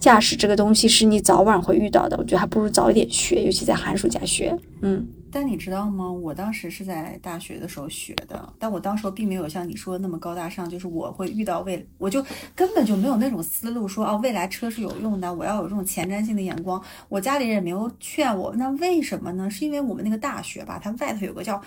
[0.00, 4.56] 驾驶这个东西是你早晚会遇到的，我觉得还不如早一点学，尤其在寒暑假学。
[4.82, 5.06] 嗯。
[5.30, 6.10] 但你知道吗？
[6.10, 16.82] 我当时是在大学的时候学的，但我当时并没有像你说的那么高大上，就是我会遇到未，我就根本就没有那种思路说，哦，未来车是有用的，我要有这种前瞻性的眼光。
[17.10, 19.50] 我家里人也没有劝我，那为什么呢？
[19.50, 21.60] 是因为我们那个大学吧，它外头有个叫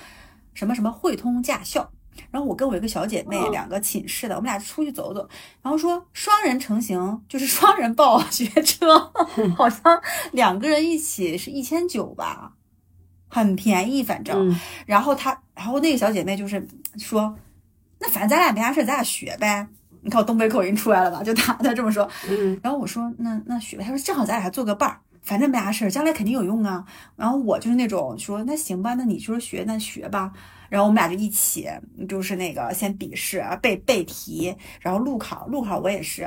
[0.55, 1.87] 什么什么汇通驾校，
[2.29, 5.27] 然后我跟我一个小姐妹两个寝室的，我们俩出去走走，
[5.61, 9.11] 然后说双人成行，就是双人报学车，
[9.55, 12.53] 好像两个人一起是一千九吧。
[13.33, 14.53] 很便宜，反正，
[14.85, 17.33] 然后她，然后那个小姐妹就是说，
[17.99, 19.65] 那反正咱俩没啥事，咱俩学呗。
[20.01, 21.23] 你看我东北口音出来了吧？
[21.23, 22.05] 就她她这么说。
[22.61, 23.85] 然后我说，那那学呗。
[23.85, 26.83] 她说正好咱俩还做个伴儿，反正没啥事，将来肯定有用啊。
[27.15, 30.33] 然后我就是那种说，那行吧，那你说学那学吧。
[30.71, 31.69] 然后我们俩就一起，
[32.07, 36.25] 就是那个先笔试背背题，然后路考，路考我也是，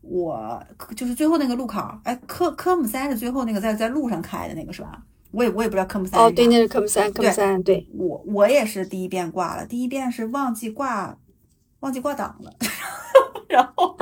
[0.00, 0.60] 我
[0.96, 5.00] 就是最后那个路考，哎，科科目三是最后那个在在路上开的那个是吧？
[5.30, 6.20] 我也我也不知道科目三。
[6.20, 7.88] 哦，对，那是科目三，科目三，对。
[7.96, 11.16] 我我也是第一遍挂了，第一遍是忘记挂，
[11.78, 12.52] 忘记挂档了，
[13.48, 13.96] 然后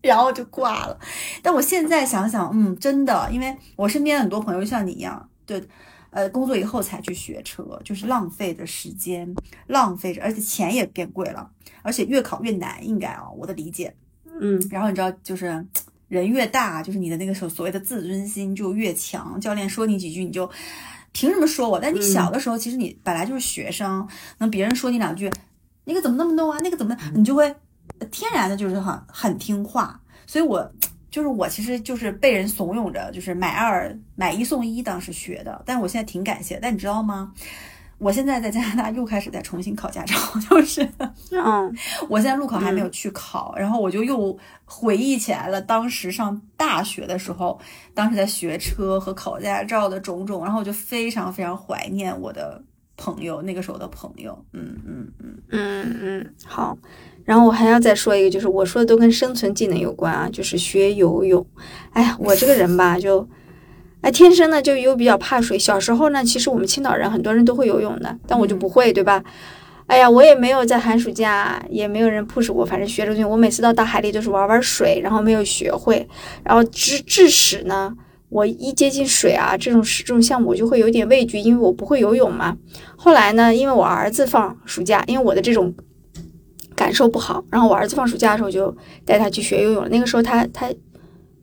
[0.00, 0.98] 然后就挂了。
[1.42, 5.62] 但我现在想想，嗯，真的，因为我身边很多朋友像你一样，对，
[6.14, 9.34] 呃，工作以后才去学车，就是浪费的时间，
[9.66, 11.50] 浪费着，而且钱也变贵了，
[11.82, 13.94] 而且越考越难，应该啊，我的理解，
[14.40, 15.66] 嗯，然后你知道就是。
[16.08, 19.40] 人越大，就是你的那个所所谓的自尊心就越强。
[19.40, 20.48] 教练说你几句，你就
[21.12, 21.80] 凭什么说我？
[21.80, 24.06] 但你小的时候，其实你本来就是学生，
[24.38, 25.28] 那别人说你两句，
[25.86, 26.58] 那个怎么那么弄啊？
[26.62, 27.52] 那个怎么，你就会
[28.12, 29.98] 天然的就是很很听话。
[30.26, 30.70] 所以我
[31.14, 35.62] 就是我，其实就是被人怂恿着，就是买二买一送一，当时学的。
[35.64, 36.58] 但是我现在挺感谢。
[36.60, 37.32] 但你知道吗？
[37.98, 40.16] 我现在在加拿大又开始在重新考驾照，
[40.50, 40.82] 就是，
[41.30, 41.72] 嗯，
[42.10, 47.60] 我现在路考还没有去考，然后我就又回忆起来了当时上大学的时候，
[47.94, 52.60] 当时在学车和考驾照的种种，然后我就非常非常怀念我的
[52.96, 56.76] 朋友，那个时候的朋友，嗯嗯嗯嗯嗯，好，
[57.24, 61.46] 然后我还要再说一个，就是我说的都跟生存技能有关啊，就是学游泳，
[61.92, 63.28] 哎呀，我这个人吧就。
[64.00, 65.58] 哎，天生呢就又比较怕水。
[65.58, 69.24] 小时候呢，其实我们青岛人很多人都会游泳的，但我就不会，对吧？
[69.86, 76.06] 哎呀，我也没有在寒暑假，也没有人 push 我，反正学这东西，我每次到大海里都是玩玩水，然后没有学会。
[76.42, 77.94] 然后致致使呢，
[78.28, 82.58] 我一接近水啊，这种这种项目我就会有点畏惧，因为我不会游泳嘛。
[82.96, 85.72] 后来呢，因为我儿子放暑假，因为我的这种
[86.74, 89.88] 感受不好，然后我儿子放暑假的时候就带他去学游泳了。
[89.88, 90.70] 那个时候他他。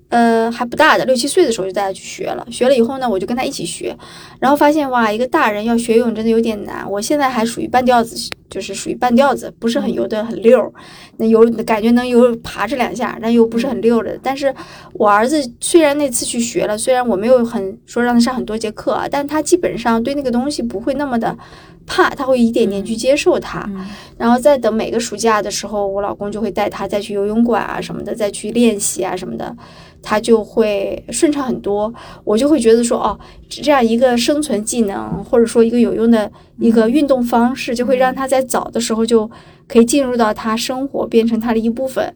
[0.09, 2.45] 呃，还不大的，六七岁的时候就带他去学了。
[2.51, 3.97] 学了以后呢，我就跟他一起学，
[4.41, 6.85] 然后发现哇，一个大人要学游泳真的有点难。
[6.91, 10.73] 我现在还属于半吊子，就是属于半吊子，不是很游得很溜。
[11.15, 14.19] 那游感觉能游爬这两下，但又不是很溜的。
[14.21, 14.53] 但是
[14.95, 21.37] 我儿子虽然那次去学了，虽然我没有很说让他上很多节课啊，但他基本上对那个东西不会那么的
[21.85, 23.69] 怕，他会一点点去接受它。
[24.17, 29.55] 然后再等每个暑假的时候，我老公就会带他再去游泳馆啊什么的，再去练习啊什么的。
[30.03, 39.29] 他就会顺畅很多，我就会觉得说，哦，这样一个生存技能，或者说一个有用的一个运动方式，就会让他在早的时候就
[39.67, 42.11] 可以进入到他生活，变成他的一部分，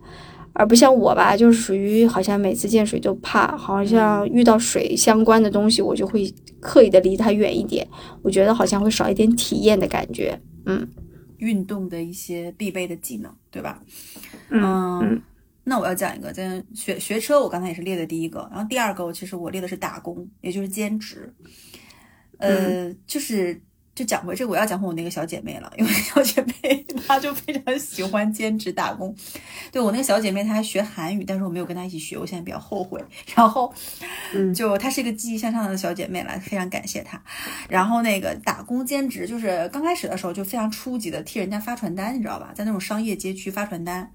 [0.55, 7.87] 而不像我吧，就是属于好像每次见水就怕，好像遇到水相关的东西，我就会刻意的离它远一点，
[8.21, 10.87] 我觉得好像会少一点体验的感觉，嗯，
[11.37, 13.81] 运动的一些必备的技能，对吧？
[14.49, 15.21] 嗯。
[15.67, 21.33] 那我要讲一个，在学学车，我刚才也是列的第一个，然后第二个，我其实我列的是打工，也就是兼职，
[22.37, 23.59] 呃，就是
[23.95, 29.15] 就讲回这个，我要讲回我那个小姐妹了，因为小姐妹 她就非常喜欢兼职打工。
[29.71, 33.01] 对我那个小姐妹，她还学韩语，但是我没有跟她一起学，我现在比较后悔。
[33.33, 33.73] 然后，
[34.33, 37.21] 嗯，就她是一个积极向上的小姐妹了，非常感谢她。
[37.69, 42.51] 然后那个打工兼职，就是刚开始的时候就非常初级的替人家发传单，你知道吧？
[42.53, 44.11] 在那种商业街区发传单，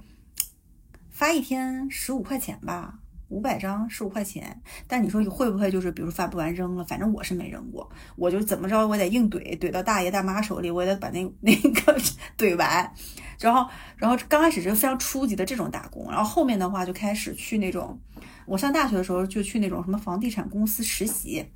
[1.11, 2.99] 发一天十五块钱吧。
[3.31, 6.85] 五百张十五块钱，但你说你会不会就是比如发不完扔了？
[6.85, 11.99] 反正我是没扔过，我就怎么着我得硬怼，怼到大爷大妈手里，我也得把那那个
[12.37, 12.93] 怼完。
[13.39, 13.67] 然后，
[13.97, 17.99] 然后刚开始是非常初级的这种打工，然后后面的话就开始去那种，
[18.45, 21.47] 我上大学的时候就去那种什么房地产公司实习，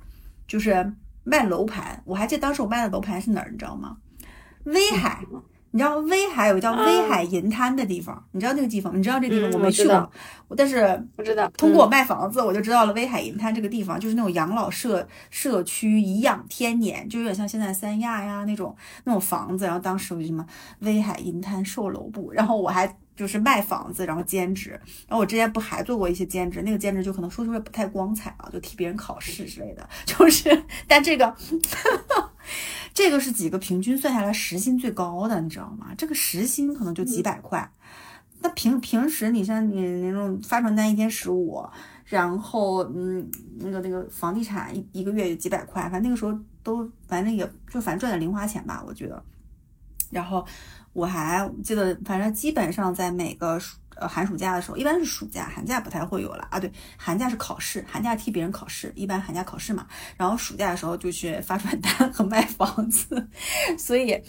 [0.47, 2.01] 就是卖楼盘。
[2.05, 3.97] 我还记得当时我卖的楼盘是哪儿，你知道吗？
[4.63, 5.23] 威海。
[5.75, 8.97] 你知道威海有个叫威海银滩的地方，你知道那个地方？
[8.97, 10.09] 你知道这地方我没去过，
[10.55, 11.51] 但是不知道。
[11.57, 19.65] 通过我卖房子，我就知道了威海银滩这个地方，就是那种养老社社区，颐养天年，就有点像现在三亚呀那种那种房子。
[19.65, 20.45] 然后当时我就什么
[20.79, 24.79] 威海银滩售楼部，然后我还就是卖房子，然后兼职。
[25.09, 29.85] 然后我之前不还做过一些兼职，那个兼职就可能说出来不太光彩啊，就替别人考试之类的。
[30.07, 31.35] 就是，但这个。
[32.95, 35.93] 这个是几个平均算下来时薪最高的，你知道吗？
[35.95, 37.69] 这个时薪可能就几百块。
[38.39, 41.61] 那平平时你像你那种发传单一天十五，
[42.05, 43.29] 然后嗯
[43.59, 49.21] 那个那个房地产一一个月有几百块，反正那个时候都反正也就反正赚点零花钱吧，我觉得。
[50.09, 50.45] 然后
[50.93, 53.59] 我还记得，反正基本上在每个。
[53.97, 56.59] 呃，寒暑假的时候，一般是暑假，寒假不太会有了啊。
[56.59, 59.87] 对，寒假是考试，寒假替别人考试，一般寒假考试嘛。
[60.17, 63.27] 然后暑假的时候就去发传单和卖房子，
[63.79, 64.21] 所以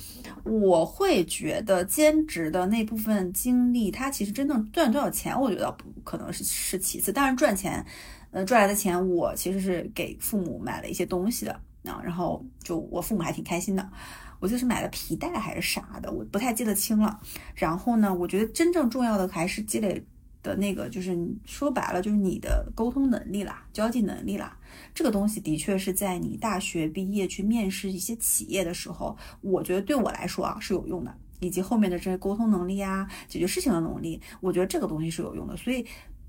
[0.44, 7.12] 我会觉得兼职的那部分精力，它其实真正赚多少钱，我觉得不可能是是其次。
[7.12, 7.85] 当然赚钱，
[8.31, 11.61] 呃，赚来的钱我其实是给父母买了一些东西的
[12.05, 13.90] 然后就我父母还挺开心的。
[14.38, 17.18] 我就是买了皮带还是啥的，我不太记得清了。
[17.55, 20.05] 然后呢，我觉得真正重要的还是积累
[20.42, 24.55] 的那个，就是说白了就是你的沟通能力啦，交际能力啦。
[24.94, 35.57] 这个东西的确是在你大学毕业去面试一些企业的时候，我觉得对我来说啊是有用的，以及后面的这些沟通能力啊，解决事情的能力，我觉得这个东西是有用的。
[35.57, 35.87] 所以。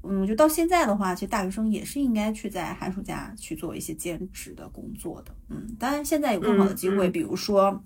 [0.09, 5.31] 嗯，我觉得到现在的话，其实大学生也是应该去在寒暑假去做一些兼职的工作的。
[5.49, 7.81] 嗯，当然现在有更好的机会，比如说，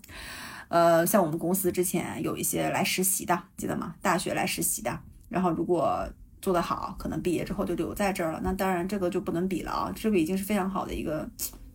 [0.68, 3.96] 呃，像我们公司之前有一些来实习的，记得吗？
[4.02, 6.08] 大学来实习的，然后如果
[6.42, 8.40] 做得好，可能毕业之后就留在这儿了。
[8.44, 11.30] 那当然这个就不能比了啊，这个已经是非常好的一个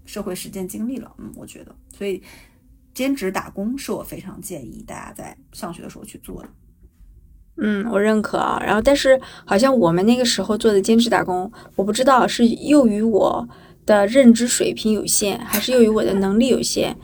[0.05, 1.15] 社会实践经历了。
[1.19, 2.23] 嗯，我觉得，所以
[2.95, 6.49] 兼职打工是我非常建议大家在上学的时候去做的。
[7.59, 8.63] 嗯，我认可啊。
[8.65, 13.49] 然后，但是好像我们那个时候做的兼职打工，我不知道是由于我
[13.85, 16.97] 的认知水平有限，还是由于我的能力有限。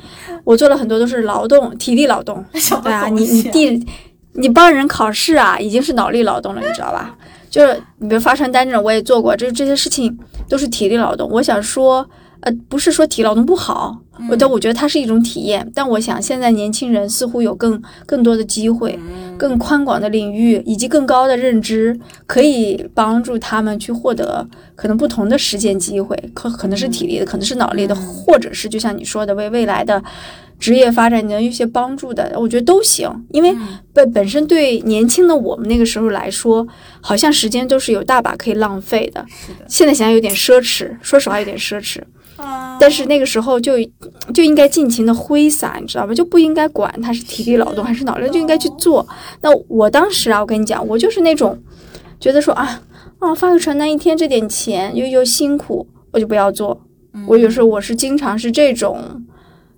[0.44, 2.44] 我做了很多都是劳动、体力劳动。
[2.82, 3.86] 对啊，你你递
[4.34, 7.16] 你帮人考试啊，已经是脑力劳动了，你知道吧？
[7.50, 11.28] 就是你比如发传单这种，我也做过，就是这些事情都是体力劳动。
[11.30, 12.08] 我想说。
[12.44, 13.96] 呃，不是说体力劳动不好，
[14.28, 15.68] 我但我觉得它是一种体验。
[15.74, 18.98] 但我想现在年轻人似乎有更更多的机会，
[19.38, 30.02] 更宽广的领域以及更高的认知，可以帮助他们去获得可能不同的实践机会，可可能是体力的，可能是脑力的，或者是就像你说的，为未来的
[30.60, 33.08] 职业发展能有一些帮助的，我觉得都行。
[33.30, 33.54] 因为
[33.92, 36.66] 本本身对年轻的我们那个时候来说，
[37.00, 39.24] 好像时间都是有大把可以浪费的。
[39.66, 42.00] 现在想想有点奢侈，说实话有点奢侈。
[42.80, 43.74] 但是那个时候就
[44.34, 46.12] 就应该尽情的挥洒，你知道吧？
[46.12, 49.06] 就不应该管他是体力劳动还是脑力，就应该去做。
[49.42, 51.56] 那我当时啊，我跟你讲，我就是那种
[52.18, 52.82] 觉得说啊
[53.18, 56.80] 啊，发个传单一天这点钱又又辛苦，我就不要做。
[57.26, 58.98] 我有时候我是经常是这种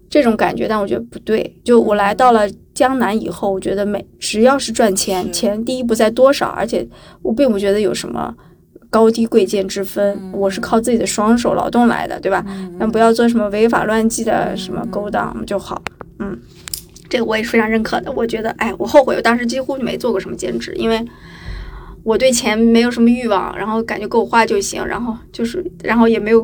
[0.09, 1.61] 这种感觉，但我觉得不对。
[1.65, 6.89] 就我来到了江南以后，我觉得每只要是赚钱，钱第一不在多少，而且
[7.23, 8.35] 我并不觉得有什么。
[8.95, 12.45] 高低贵贱之分，我是靠自己的双手劳动来的，对吧？
[12.79, 15.83] 那不要做什么违法乱纪的什么勾当就好。
[16.21, 16.39] 嗯，
[17.11, 18.13] 这个我也是非常认可的。
[18.13, 21.05] 我觉得，哎，我后悔，我当时几乎没做过什么兼职，因为
[22.05, 26.41] 我对钱没有什么欲望，然后感觉够花就行，然后就是，然后也没有，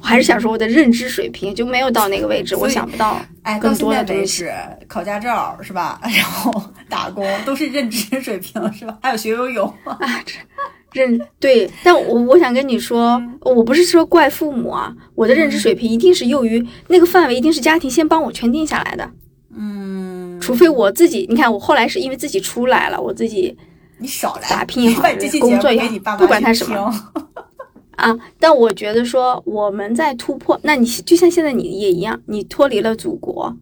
[0.00, 3.20] 我还是想说我的认知水平就没有到那个位置，我想不到
[3.60, 4.46] 更多的东西。
[4.86, 6.00] 考驾照是吧？
[6.04, 8.96] 然 后打工都是认知水平是吧？
[9.02, 10.34] 还有学游泳 啊这。
[10.92, 19.10] 认对，但我我想跟你说，我不是说怪父母啊，我的认知水平一定是优于那个范围，一定是家庭先帮我圈定下来的。
[19.54, 23.56] 嗯，除非我自己，你看我后来是因为自己出来了，我自己
[23.98, 25.02] 你少来打拼也好，
[25.40, 26.92] 工作也好，不管他什么
[27.96, 28.16] 啊。
[28.38, 33.54] 但我觉得说我们在突破，那你就像现在你也一样，你脱离了祖国，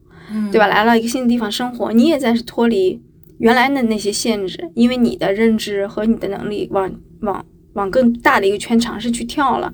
[0.53, 0.67] 对吧？
[0.67, 3.01] 来到一个新的地方生活，你也在是脱离
[3.39, 6.91] 原来的那些限制，因为你的认知和你的能力往
[7.27, 9.73] 往往更大的一个圈尝试去跳了。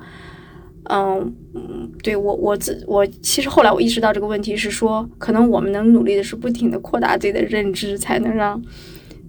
[0.91, 8.61] 嗯嗯，对我我自我其实后来我意识到这个问题是说，可能我们能努力的是不停的扩大自己的认知，才能让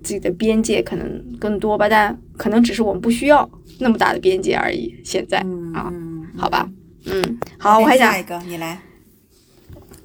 [0.02, 1.88] 自己的边界可能更多吧。
[1.88, 3.48] 但可能只是我们不需要
[3.78, 4.96] 那么大的边界而已。
[5.04, 5.46] 现在
[5.76, 5.94] 啊，
[6.36, 6.68] 好吧，
[7.06, 8.80] 嗯，好，我还想下一个你来。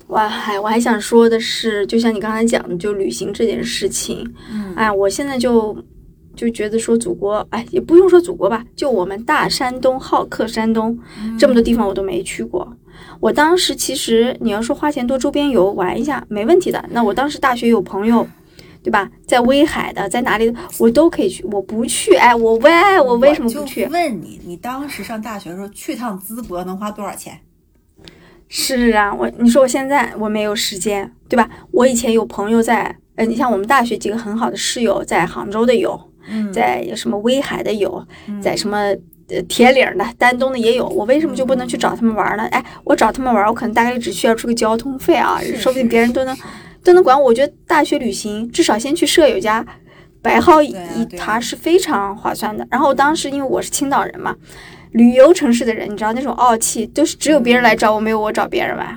[0.07, 5.77] 我还我还想说的是，就像你刚才讲的，就旅行这件事情，嗯，哎，我现在就
[6.39, 10.97] 就觉得说祖国，哎，也不用说祖国吧，就我们大山东好客山东，
[11.37, 12.73] 这么多地方我都没去过。
[13.19, 18.25] 我当时其实你要说花钱多周边游玩一下没问题的，那我当时大学有朋友，
[18.83, 23.85] 对吧，在威海的，在哪里的我都可以去，我不去，哎，我为我为什么不去？
[23.87, 27.41] 问你，你当时上大学的时候去趟淄博能花多少钱？
[28.49, 31.51] 是啊，我你说我现在我没有时间，对吧？
[31.71, 36.08] 我以前有朋友在，呃，你像我们大学几个很好的室友在杭州的有，
[36.53, 38.07] 在什么威海的有，
[38.41, 38.79] 在什么
[39.29, 40.87] 呃铁岭的、丹东的也有。
[40.89, 42.45] 我为什么就不能去找他们玩呢？
[42.51, 46.37] 哎，我找他们玩，我可能大概只需要出个交通费啊，说不定别人都能
[46.83, 47.27] 都能管我。
[47.27, 49.65] 我觉得大学旅行至少先去舍友家
[50.23, 50.75] 白耗一
[51.17, 52.67] 沓是非常划算的。
[52.71, 54.37] 然后当时因为我是青岛人嘛。
[54.93, 58.97] 旅游城市的人，你知道那种傲气，都是只有别人来找我，没有我找别人吧？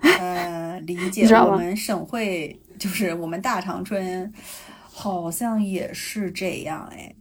[0.00, 1.26] 呃，理 解。
[1.34, 4.32] 我们省会就是我们大长春，
[4.98, 7.14] 好像也是这样哎。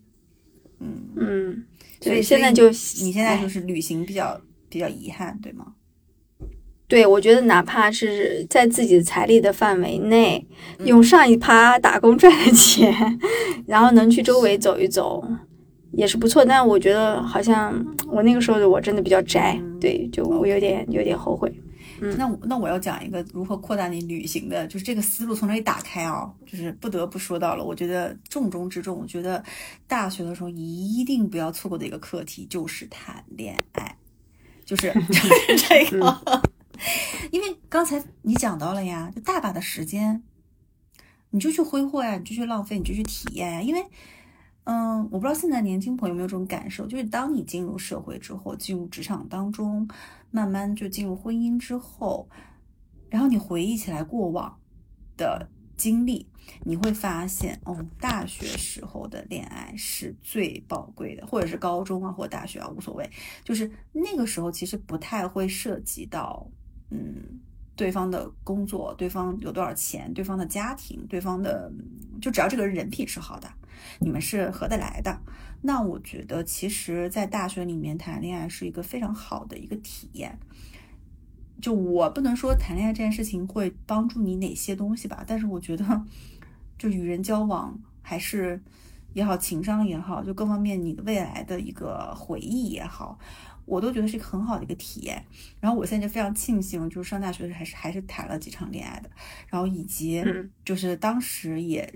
[0.80, 1.64] 嗯嗯，
[2.00, 5.74] 所以现在就你现在就是旅行比较比较遗憾，对吗？
[6.88, 10.46] 对，我觉得哪怕是在自己的财力的范围内，
[10.86, 12.94] 用上一趴打工赚的钱，
[13.68, 15.22] 然后能去周围走一走。
[15.92, 17.74] 也是不错，但我觉得好像
[18.08, 21.52] 我那个时候的我真的比较宅，对，就我有点有点后悔。
[22.02, 29.44] 嗯，那那我要讲一个如何扩大你旅行的，就是这个思路从这里打开啊，就是不得不说到了，我觉得重中之重，我觉得
[29.88, 33.98] 大学的时候一定不要错过的一个课题就是谈恋爱，
[34.66, 36.42] 就是 就是这个，
[37.32, 40.24] 因为刚才你讲到了呀，就大把的时间，
[41.30, 43.86] 你就去挥霍呀，你就去浪费，你就去体验呀，因为。
[44.66, 49.88] 嗯，我不知道现在年轻朋友有没有这种感受，就是当你进入社会之后，进入职场当中，
[50.32, 52.28] 慢慢就进入婚姻之后，
[53.10, 54.60] 然后你回忆起来过往
[55.16, 55.48] 的
[55.78, 56.28] 经历，
[56.64, 63.10] 你会发现，哦，大学时候的恋爱是最宝贵的，或者是高中啊，或大学啊，无所谓，
[63.44, 66.48] 就是那个时候其实不太会涉及到，
[66.90, 67.40] 嗯。
[67.78, 71.70] 对方的工作，对方有多少钱，对方的家庭，对方的，
[72.22, 73.52] 就只要这个人人品是好的，
[74.00, 75.22] 你们是合得来的，
[75.62, 80.38] 那我觉得其实，在大学里面谈恋爱是一个非常好的一个体验。
[81.62, 86.06] 就我不能说谈恋爱这件事情会帮助你哪些东西吧，但是我觉得，
[86.78, 88.62] 就与人交往还是
[89.14, 93.18] 也好，情商也好，就各方面你的未来的一个回忆也好。
[93.66, 95.26] 我都觉得是一个很好的一个体验，
[95.60, 99.10] 然后我现在就非常庆幸，就是上大学还是还是谈了几场恋爱的，
[99.48, 100.24] 然后以及
[100.64, 101.92] 就是当时也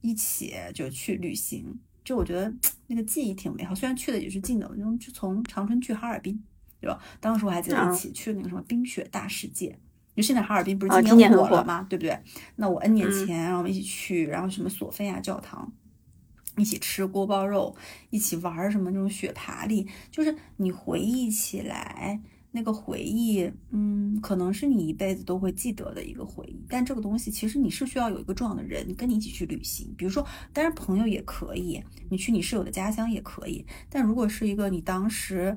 [0.00, 2.52] 一起就去旅行，就我觉得
[2.88, 3.74] 那个记忆挺美好。
[3.74, 6.42] 虽然去的也是近的，就从长春去哈尔滨，
[6.80, 6.98] 对吧？
[7.20, 9.78] 当时我还记得一起去那个什么冰雪大世界，
[10.16, 11.86] 就现在哈尔滨不是今年火了吗？
[11.88, 12.18] 对不对？
[12.56, 15.72] 那我 N 年前，然后我们一起去，然后什么索菲亚教堂。
[16.56, 17.74] 一起吃锅包肉，
[18.10, 22.20] 一起玩什么那种雪爬犁，就是你回忆起来
[22.52, 26.64] 那个回忆，嗯，可能是你一辈子都会记得的一个回忆。
[26.68, 33.64] 但这个东西其实你是需要有一个重要的人跟你一起去旅行，比如说，当然朋友也可以，你去你室友的家乡也可以。
[33.88, 35.56] 但如果是一个你当时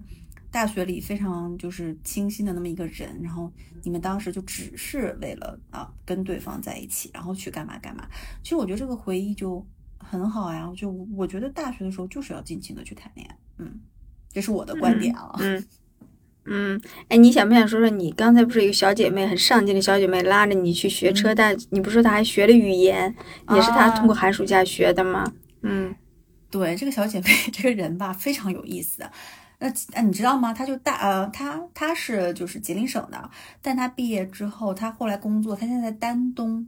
[0.52, 3.52] 大学里非常就是清新的那么一个人，然后
[3.84, 8.08] 你们当时就只是为了啊跟对方在一起，然后去干嘛干嘛，
[8.42, 9.66] 其实我觉得这个回忆就。
[10.06, 13.80] 很好呀，就我觉得大学的时候就是要尽情的去谈恋爱，嗯，
[14.30, 15.66] 这是我的观点啊，嗯嗯，
[17.08, 23.16] 哎，你想不想说说你刚才不是有个小姐妹很上进的小姐妹拉着你去学车，但你不说她还学了语言，
[23.54, 25.32] 也是她通过寒暑假学的吗？
[25.62, 25.96] 嗯，
[26.52, 29.04] 对，这个小姐妹 这个人吧非常有意思，
[29.60, 30.54] 那啊你知道吗？
[30.54, 33.30] 她就大呃，她她是就是吉林省的，
[33.62, 36.68] 但她毕业之后，她后来工作，她现在在丹东。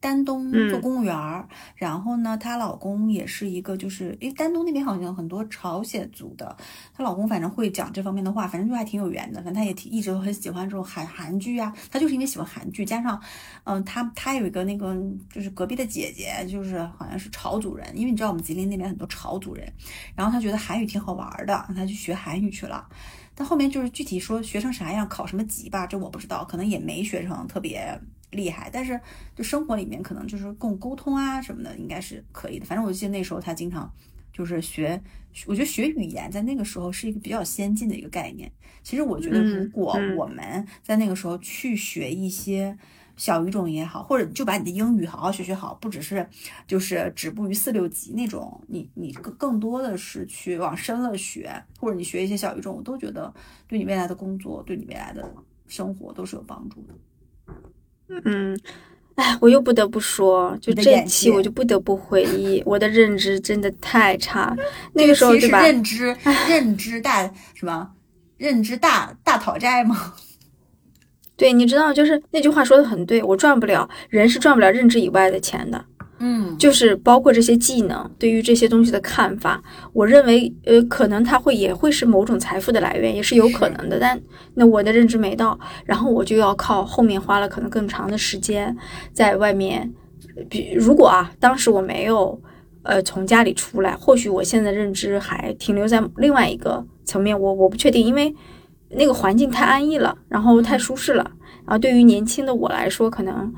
[0.00, 6.56] 丹东做公务员儿，然后呢，她老公也是一个，就是因为丹东那边好像很多朝鲜族的，
[6.94, 9.36] 她老公反正会讲这方面的话，反正就还挺有缘的。
[9.36, 13.20] 反正他也挺一直都很喜欢这种韩韩剧啊，他就是因为喜欢韩剧，加上，
[13.64, 14.96] 嗯，他他有一个那个
[15.32, 19.72] 就是隔壁的姐姐，就是好像是朝族人，因为你知道我们吉林那边很多朝族人，
[20.14, 22.86] 然后他觉得韩语挺好玩的，让他去学韩语去了。
[23.34, 28.00] 但后面就是具体说学成啥样，考什么级吧，这我不知道，可能也没学成特别
[28.36, 29.00] 厉害，但是
[29.34, 32.64] 就生活里面可能就是共沟通啊什么的，应该是可以的。
[32.64, 33.92] 反正我记得那时候他经常
[34.32, 35.02] 就是学，
[35.46, 38.52] 我觉得学语言在那个时候是一个比较先进的一个概念。
[38.82, 42.78] 其实我觉得，如果我们在那个时候去学一些。
[43.16, 46.28] 小语种也好，或者就把你的英语好好学学好，不只是
[46.66, 53.32] 就是止步于四六级那种，你你更更多的是去往深了学，或者你学一些小语种，我都觉得
[53.66, 55.34] 对你未来的工作，对你未来的
[55.66, 56.92] 生活都是有帮助的。
[58.24, 58.58] 嗯，
[59.16, 64.56] 哎，我又不得不说，就这期我就不得不回忆，我的认知真的太差。
[64.94, 65.62] 那个时候对吧？
[65.62, 66.16] 认知
[66.48, 67.22] 认知大
[67.54, 67.90] 什么？
[68.36, 70.14] 认知大大讨债吗？
[71.36, 75.84] 对，你知道，就是那句话说的很对，我赚不了，人是赚不了认知以外的钱的，
[76.18, 79.62] 嗯，就是包括这些技能，对于这些东西的看法，
[79.92, 84.20] 我认为，呃，可能它会也会是某种财富的来源，也是有可能的，但
[84.54, 88.76] 那我的认知没到，然后我就要靠后面花了可能更长的时间
[89.12, 89.92] 在外面，
[90.48, 92.40] 比如果啊，当时我没有，
[92.82, 98.34] 呃，从家里出来，或许我现在认知还停留在另外一个层面，我我不确定，因为。
[98.88, 101.24] 那个环境太安逸了，然后太舒适了，
[101.66, 103.52] 然后对于年轻的我来说，可能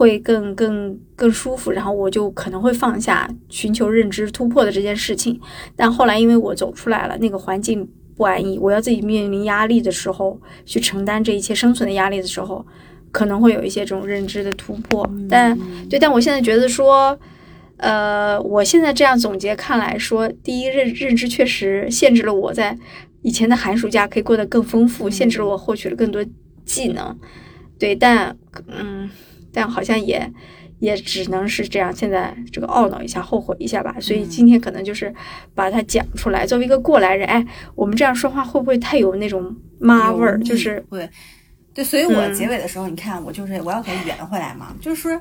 [0.00, 5.38] 会更更更舒服，然后我就可能会放下寻求认知突破的这件事情。
[5.76, 7.86] 但后来因为我走出来了，那个环境
[8.16, 12.64] 不安逸，我要自己面临压力的时候，去承担这一切生存的压力的时候，
[13.12, 15.06] 可能会有一些这种认知的突破。
[15.28, 15.54] 但
[15.90, 17.18] 对，但我现在觉得说，
[17.76, 22.78] 呃，我现在这样总结看来说，第一认认知确实限制了我在。
[23.22, 26.24] 以前的寒暑假可以过得更丰富，限制了我获取了更多
[26.64, 27.14] 技能，
[27.78, 28.34] 对，但
[28.66, 29.10] 嗯，
[29.52, 30.32] 但好像也
[30.78, 31.94] 也只能是这样。
[31.94, 33.94] 现在这个懊恼一下，后悔一下吧。
[34.00, 35.14] 所以今天可能就是
[35.54, 36.46] 把它讲出来。
[36.46, 37.44] 作为一个过来人，哎，
[37.74, 40.38] 我们这样说话会不会太有那种妈味儿？
[40.40, 41.08] 就是对，
[41.74, 45.20] 对，所以我结尾的时候，你看我就是我要给圆回来嘛，就是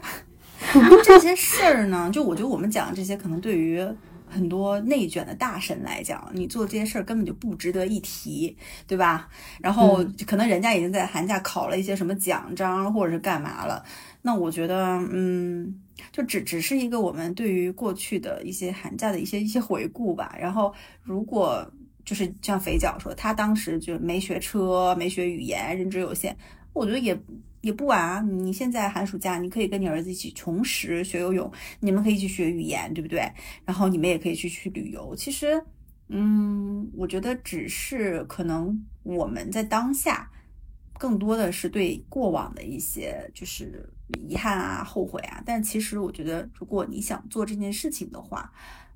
[1.04, 3.86] 这些事儿呢，就我觉得我们讲的这些，可能对于。
[4.32, 8.56] 很多内卷的大神来讲，你做这些事儿根本就不值得一提，
[8.86, 9.28] 对吧？
[9.60, 13.84] 然后可能人家已经在寒假考了一些什么奖章，或者是干嘛了。
[14.22, 20.36] 那我觉得，嗯，就只只是一个我们对于过去的一些寒假的一些一些回顾吧。
[20.40, 21.70] 然后，如果
[22.04, 26.36] 就是像肥脚说，他当时就没学车，没学语言，认知有限，
[26.74, 27.20] 我觉得也。
[27.62, 28.22] 也不晚啊！
[28.22, 31.52] 你现在寒暑假，你可以跟你儿子一起重拾学游泳，
[31.82, 33.30] 你们可以去学语言，对不对？
[33.66, 35.14] 然后你们也可以去去旅游。
[35.14, 35.62] 其实，
[36.08, 40.32] 嗯，我觉得只是可能我们在当下，
[41.00, 43.92] 更多的是对过往的一些就是
[44.28, 45.42] 遗憾啊、后悔啊。
[45.44, 48.52] 但其实我觉得，如果你想做这件事情的话，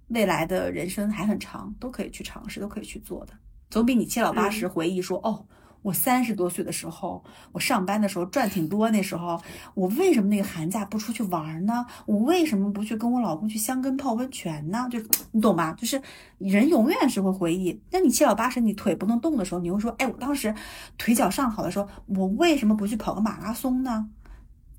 [0.09, 3.33] 未来的人生还很长，都可以去尝试，都可以去做的，
[3.69, 5.43] 总比你七老八十回忆说哦。
[5.83, 8.89] 我三十多岁的时候，我上班的时候赚挺多。
[8.89, 9.39] 那时候，
[9.75, 11.85] 我为什么那个寒假不出去玩呢？
[12.07, 14.87] 我为什么不去跟我老公去香根泡温泉呢？
[14.89, 14.97] 就
[15.31, 15.73] 你懂吧？
[15.73, 16.01] 就是
[16.37, 17.79] 人永远是会回忆。
[17.91, 20.55] 那你七老八十，你腿不能动的时候，你会说：“哎，我当时
[20.97, 24.09] 腿脚尚好的时候，我为什么不去跑个马拉松呢？”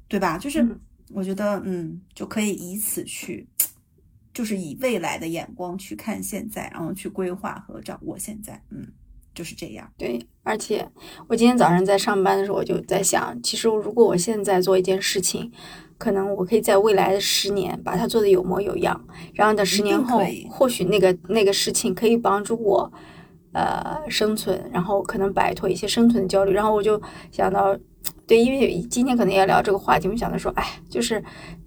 [0.09, 0.39] 对吧？
[0.39, 0.81] 就是
[1.11, 3.47] 我觉得，嗯，就可以以此去，
[4.33, 8.63] 就是以未来的眼光去看现在，然后去规划和掌握现在。
[8.71, 8.89] 嗯。
[9.35, 10.89] 就是这样，对，而且
[11.26, 15.51] 我今天早上在上班的时候，我就在想，其实如果我现在做一件事情，
[15.99, 22.93] 可能我可以在未来的十年把它做的有模有样，然后等十年后，或许那个那个事情可以帮助我，
[23.53, 27.76] 呃，生存，然后可能摆脱一些生存的焦虑，然后我就想到，
[28.26, 31.22] 对，因为今天可能要聊这个话题，我想到说，哎，就是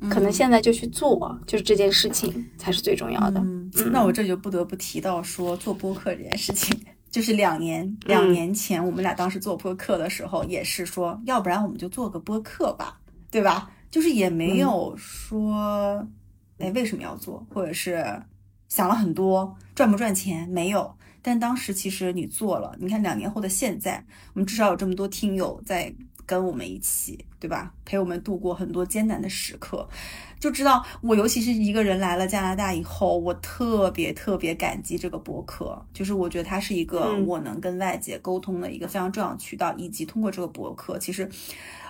[0.10, 3.40] 可能现在就去做，就是这件事情才是最重要的。
[3.40, 6.78] 嗯，那我这就不得不提到说做播客这件事情。
[7.18, 13.00] 就是两年两年前，我们俩当时做播客的时候，也是说，要不然我们就做个播客吧，
[13.32, 13.72] 对吧？
[13.90, 16.08] 就是也没有说，
[16.60, 18.06] 哎，为什么要做，或者是
[18.70, 20.96] 想了很多，赚不赚钱没有。
[21.24, 24.06] 但当时其实你做了，你看两年后的现在，
[24.36, 25.92] 我们至少有这么多听友在
[26.28, 27.74] 跟我们一起，对吧？
[27.86, 29.90] 陪我们度过很多艰难的时刻。
[30.40, 35.84] 就知道我，尤其是一个人来了加拿大以后，我特别特别感激这个博客。
[35.92, 41.28] 就是我觉得它是一个我能跟外界沟通的一个非常重要的渠道，以及通过这个博客，其实。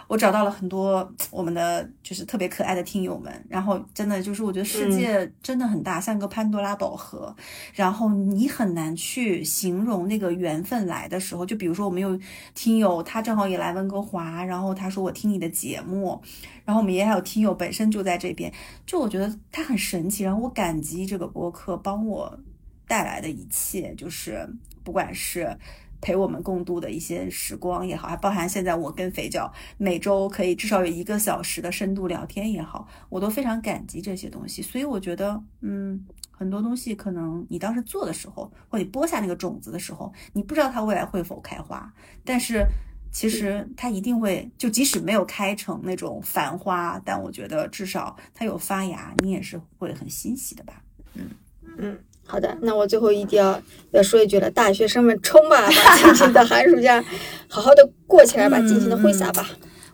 [0.07, 7.35] 我找到了很多我们的就是特别可爱的听友们，然后真的就是我觉得世界真的很大，像个潘多拉宝盒，
[7.73, 11.45] 然后你很难去形容那个缘分来的时候。
[11.45, 12.17] 就比如说我们有
[12.53, 16.21] 听友，他正好也来温哥华，然后他说我听你的节目，
[16.63, 18.53] 然后我们也还有听友本身就在这边，
[18.85, 22.39] 就我觉得他很神奇，然后我感激这个播客帮我
[22.87, 24.47] 带来的一切，就是
[24.83, 25.57] 不管是。
[26.01, 34.61] 陪我们共度的一些时光也好，还包含现在我跟肥脚每周可以至少有一个小时的深度聊天也好，我都非常感激这些东西。
[34.61, 41.91] 所以我觉得，嗯，很多东西可能你当时做的时候，或你播下那个种子的时候，你不知道它未来会否开花，
[42.23, 42.63] 但是
[43.11, 50.83] 其实它一定会，就即使没有开成那种繁花，但我觉得至少它有发芽，你也是会很欣喜的吧。
[51.15, 51.29] 嗯
[51.77, 51.97] 嗯。
[52.27, 53.59] 好的，那我最后一定要
[53.91, 57.03] 要说一句了，大学生们冲吧，把 今年的寒暑假
[57.47, 59.49] 好好的过起来吧，尽情的挥洒吧，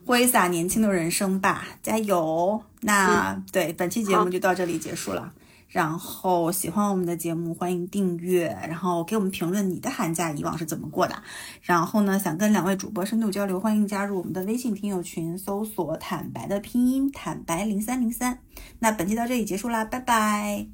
[0.05, 2.61] 挥洒年轻的人生吧，加油！
[2.81, 5.31] 那对本期节目就到这里结束了。
[5.69, 11.15] 然后喜欢我们的节目，欢迎订阅，然后给我们评论你的寒假以往是怎么过的。
[11.63, 18.37] 然后呢，想跟两位主播深度交流，欢迎加入我们的微信听友群，搜索“坦白”的拼音“坦白零三零三”。
[18.79, 20.67] 那本期到这里结束啦，拜拜，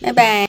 [0.00, 0.47] 拜拜。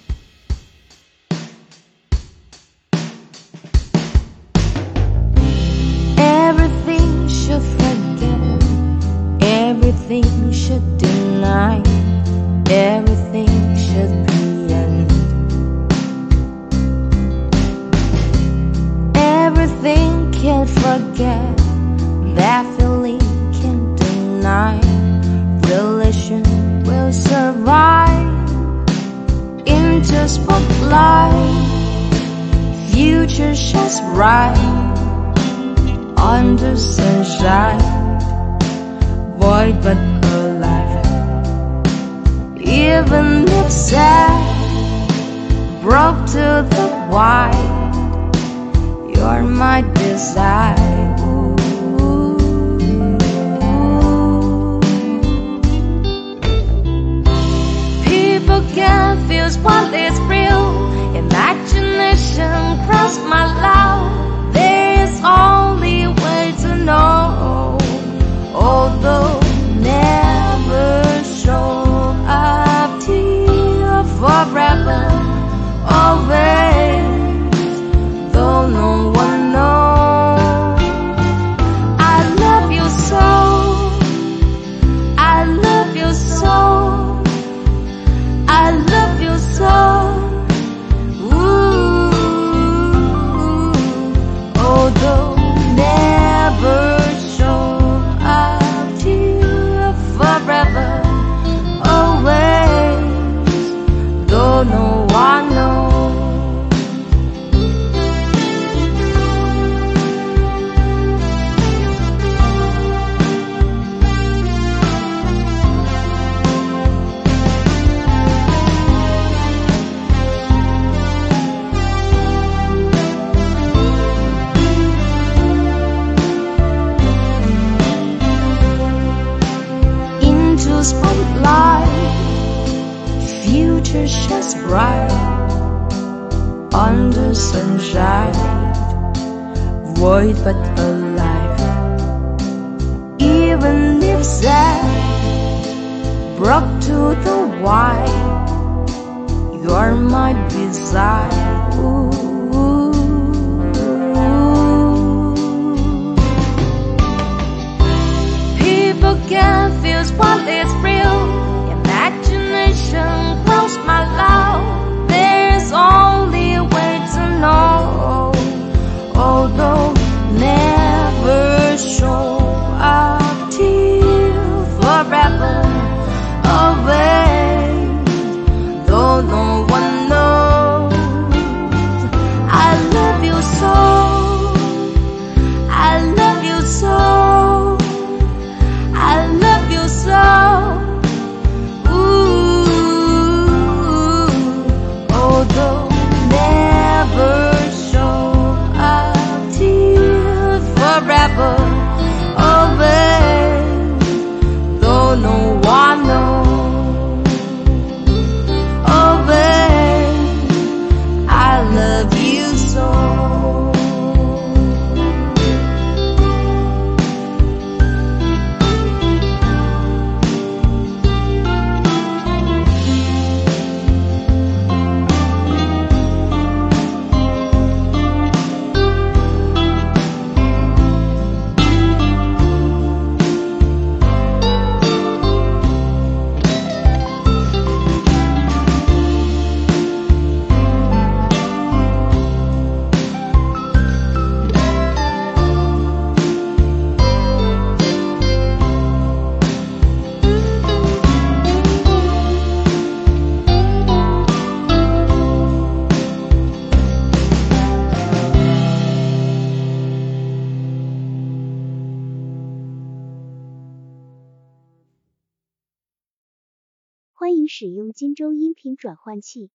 [269.21, 269.47] 气。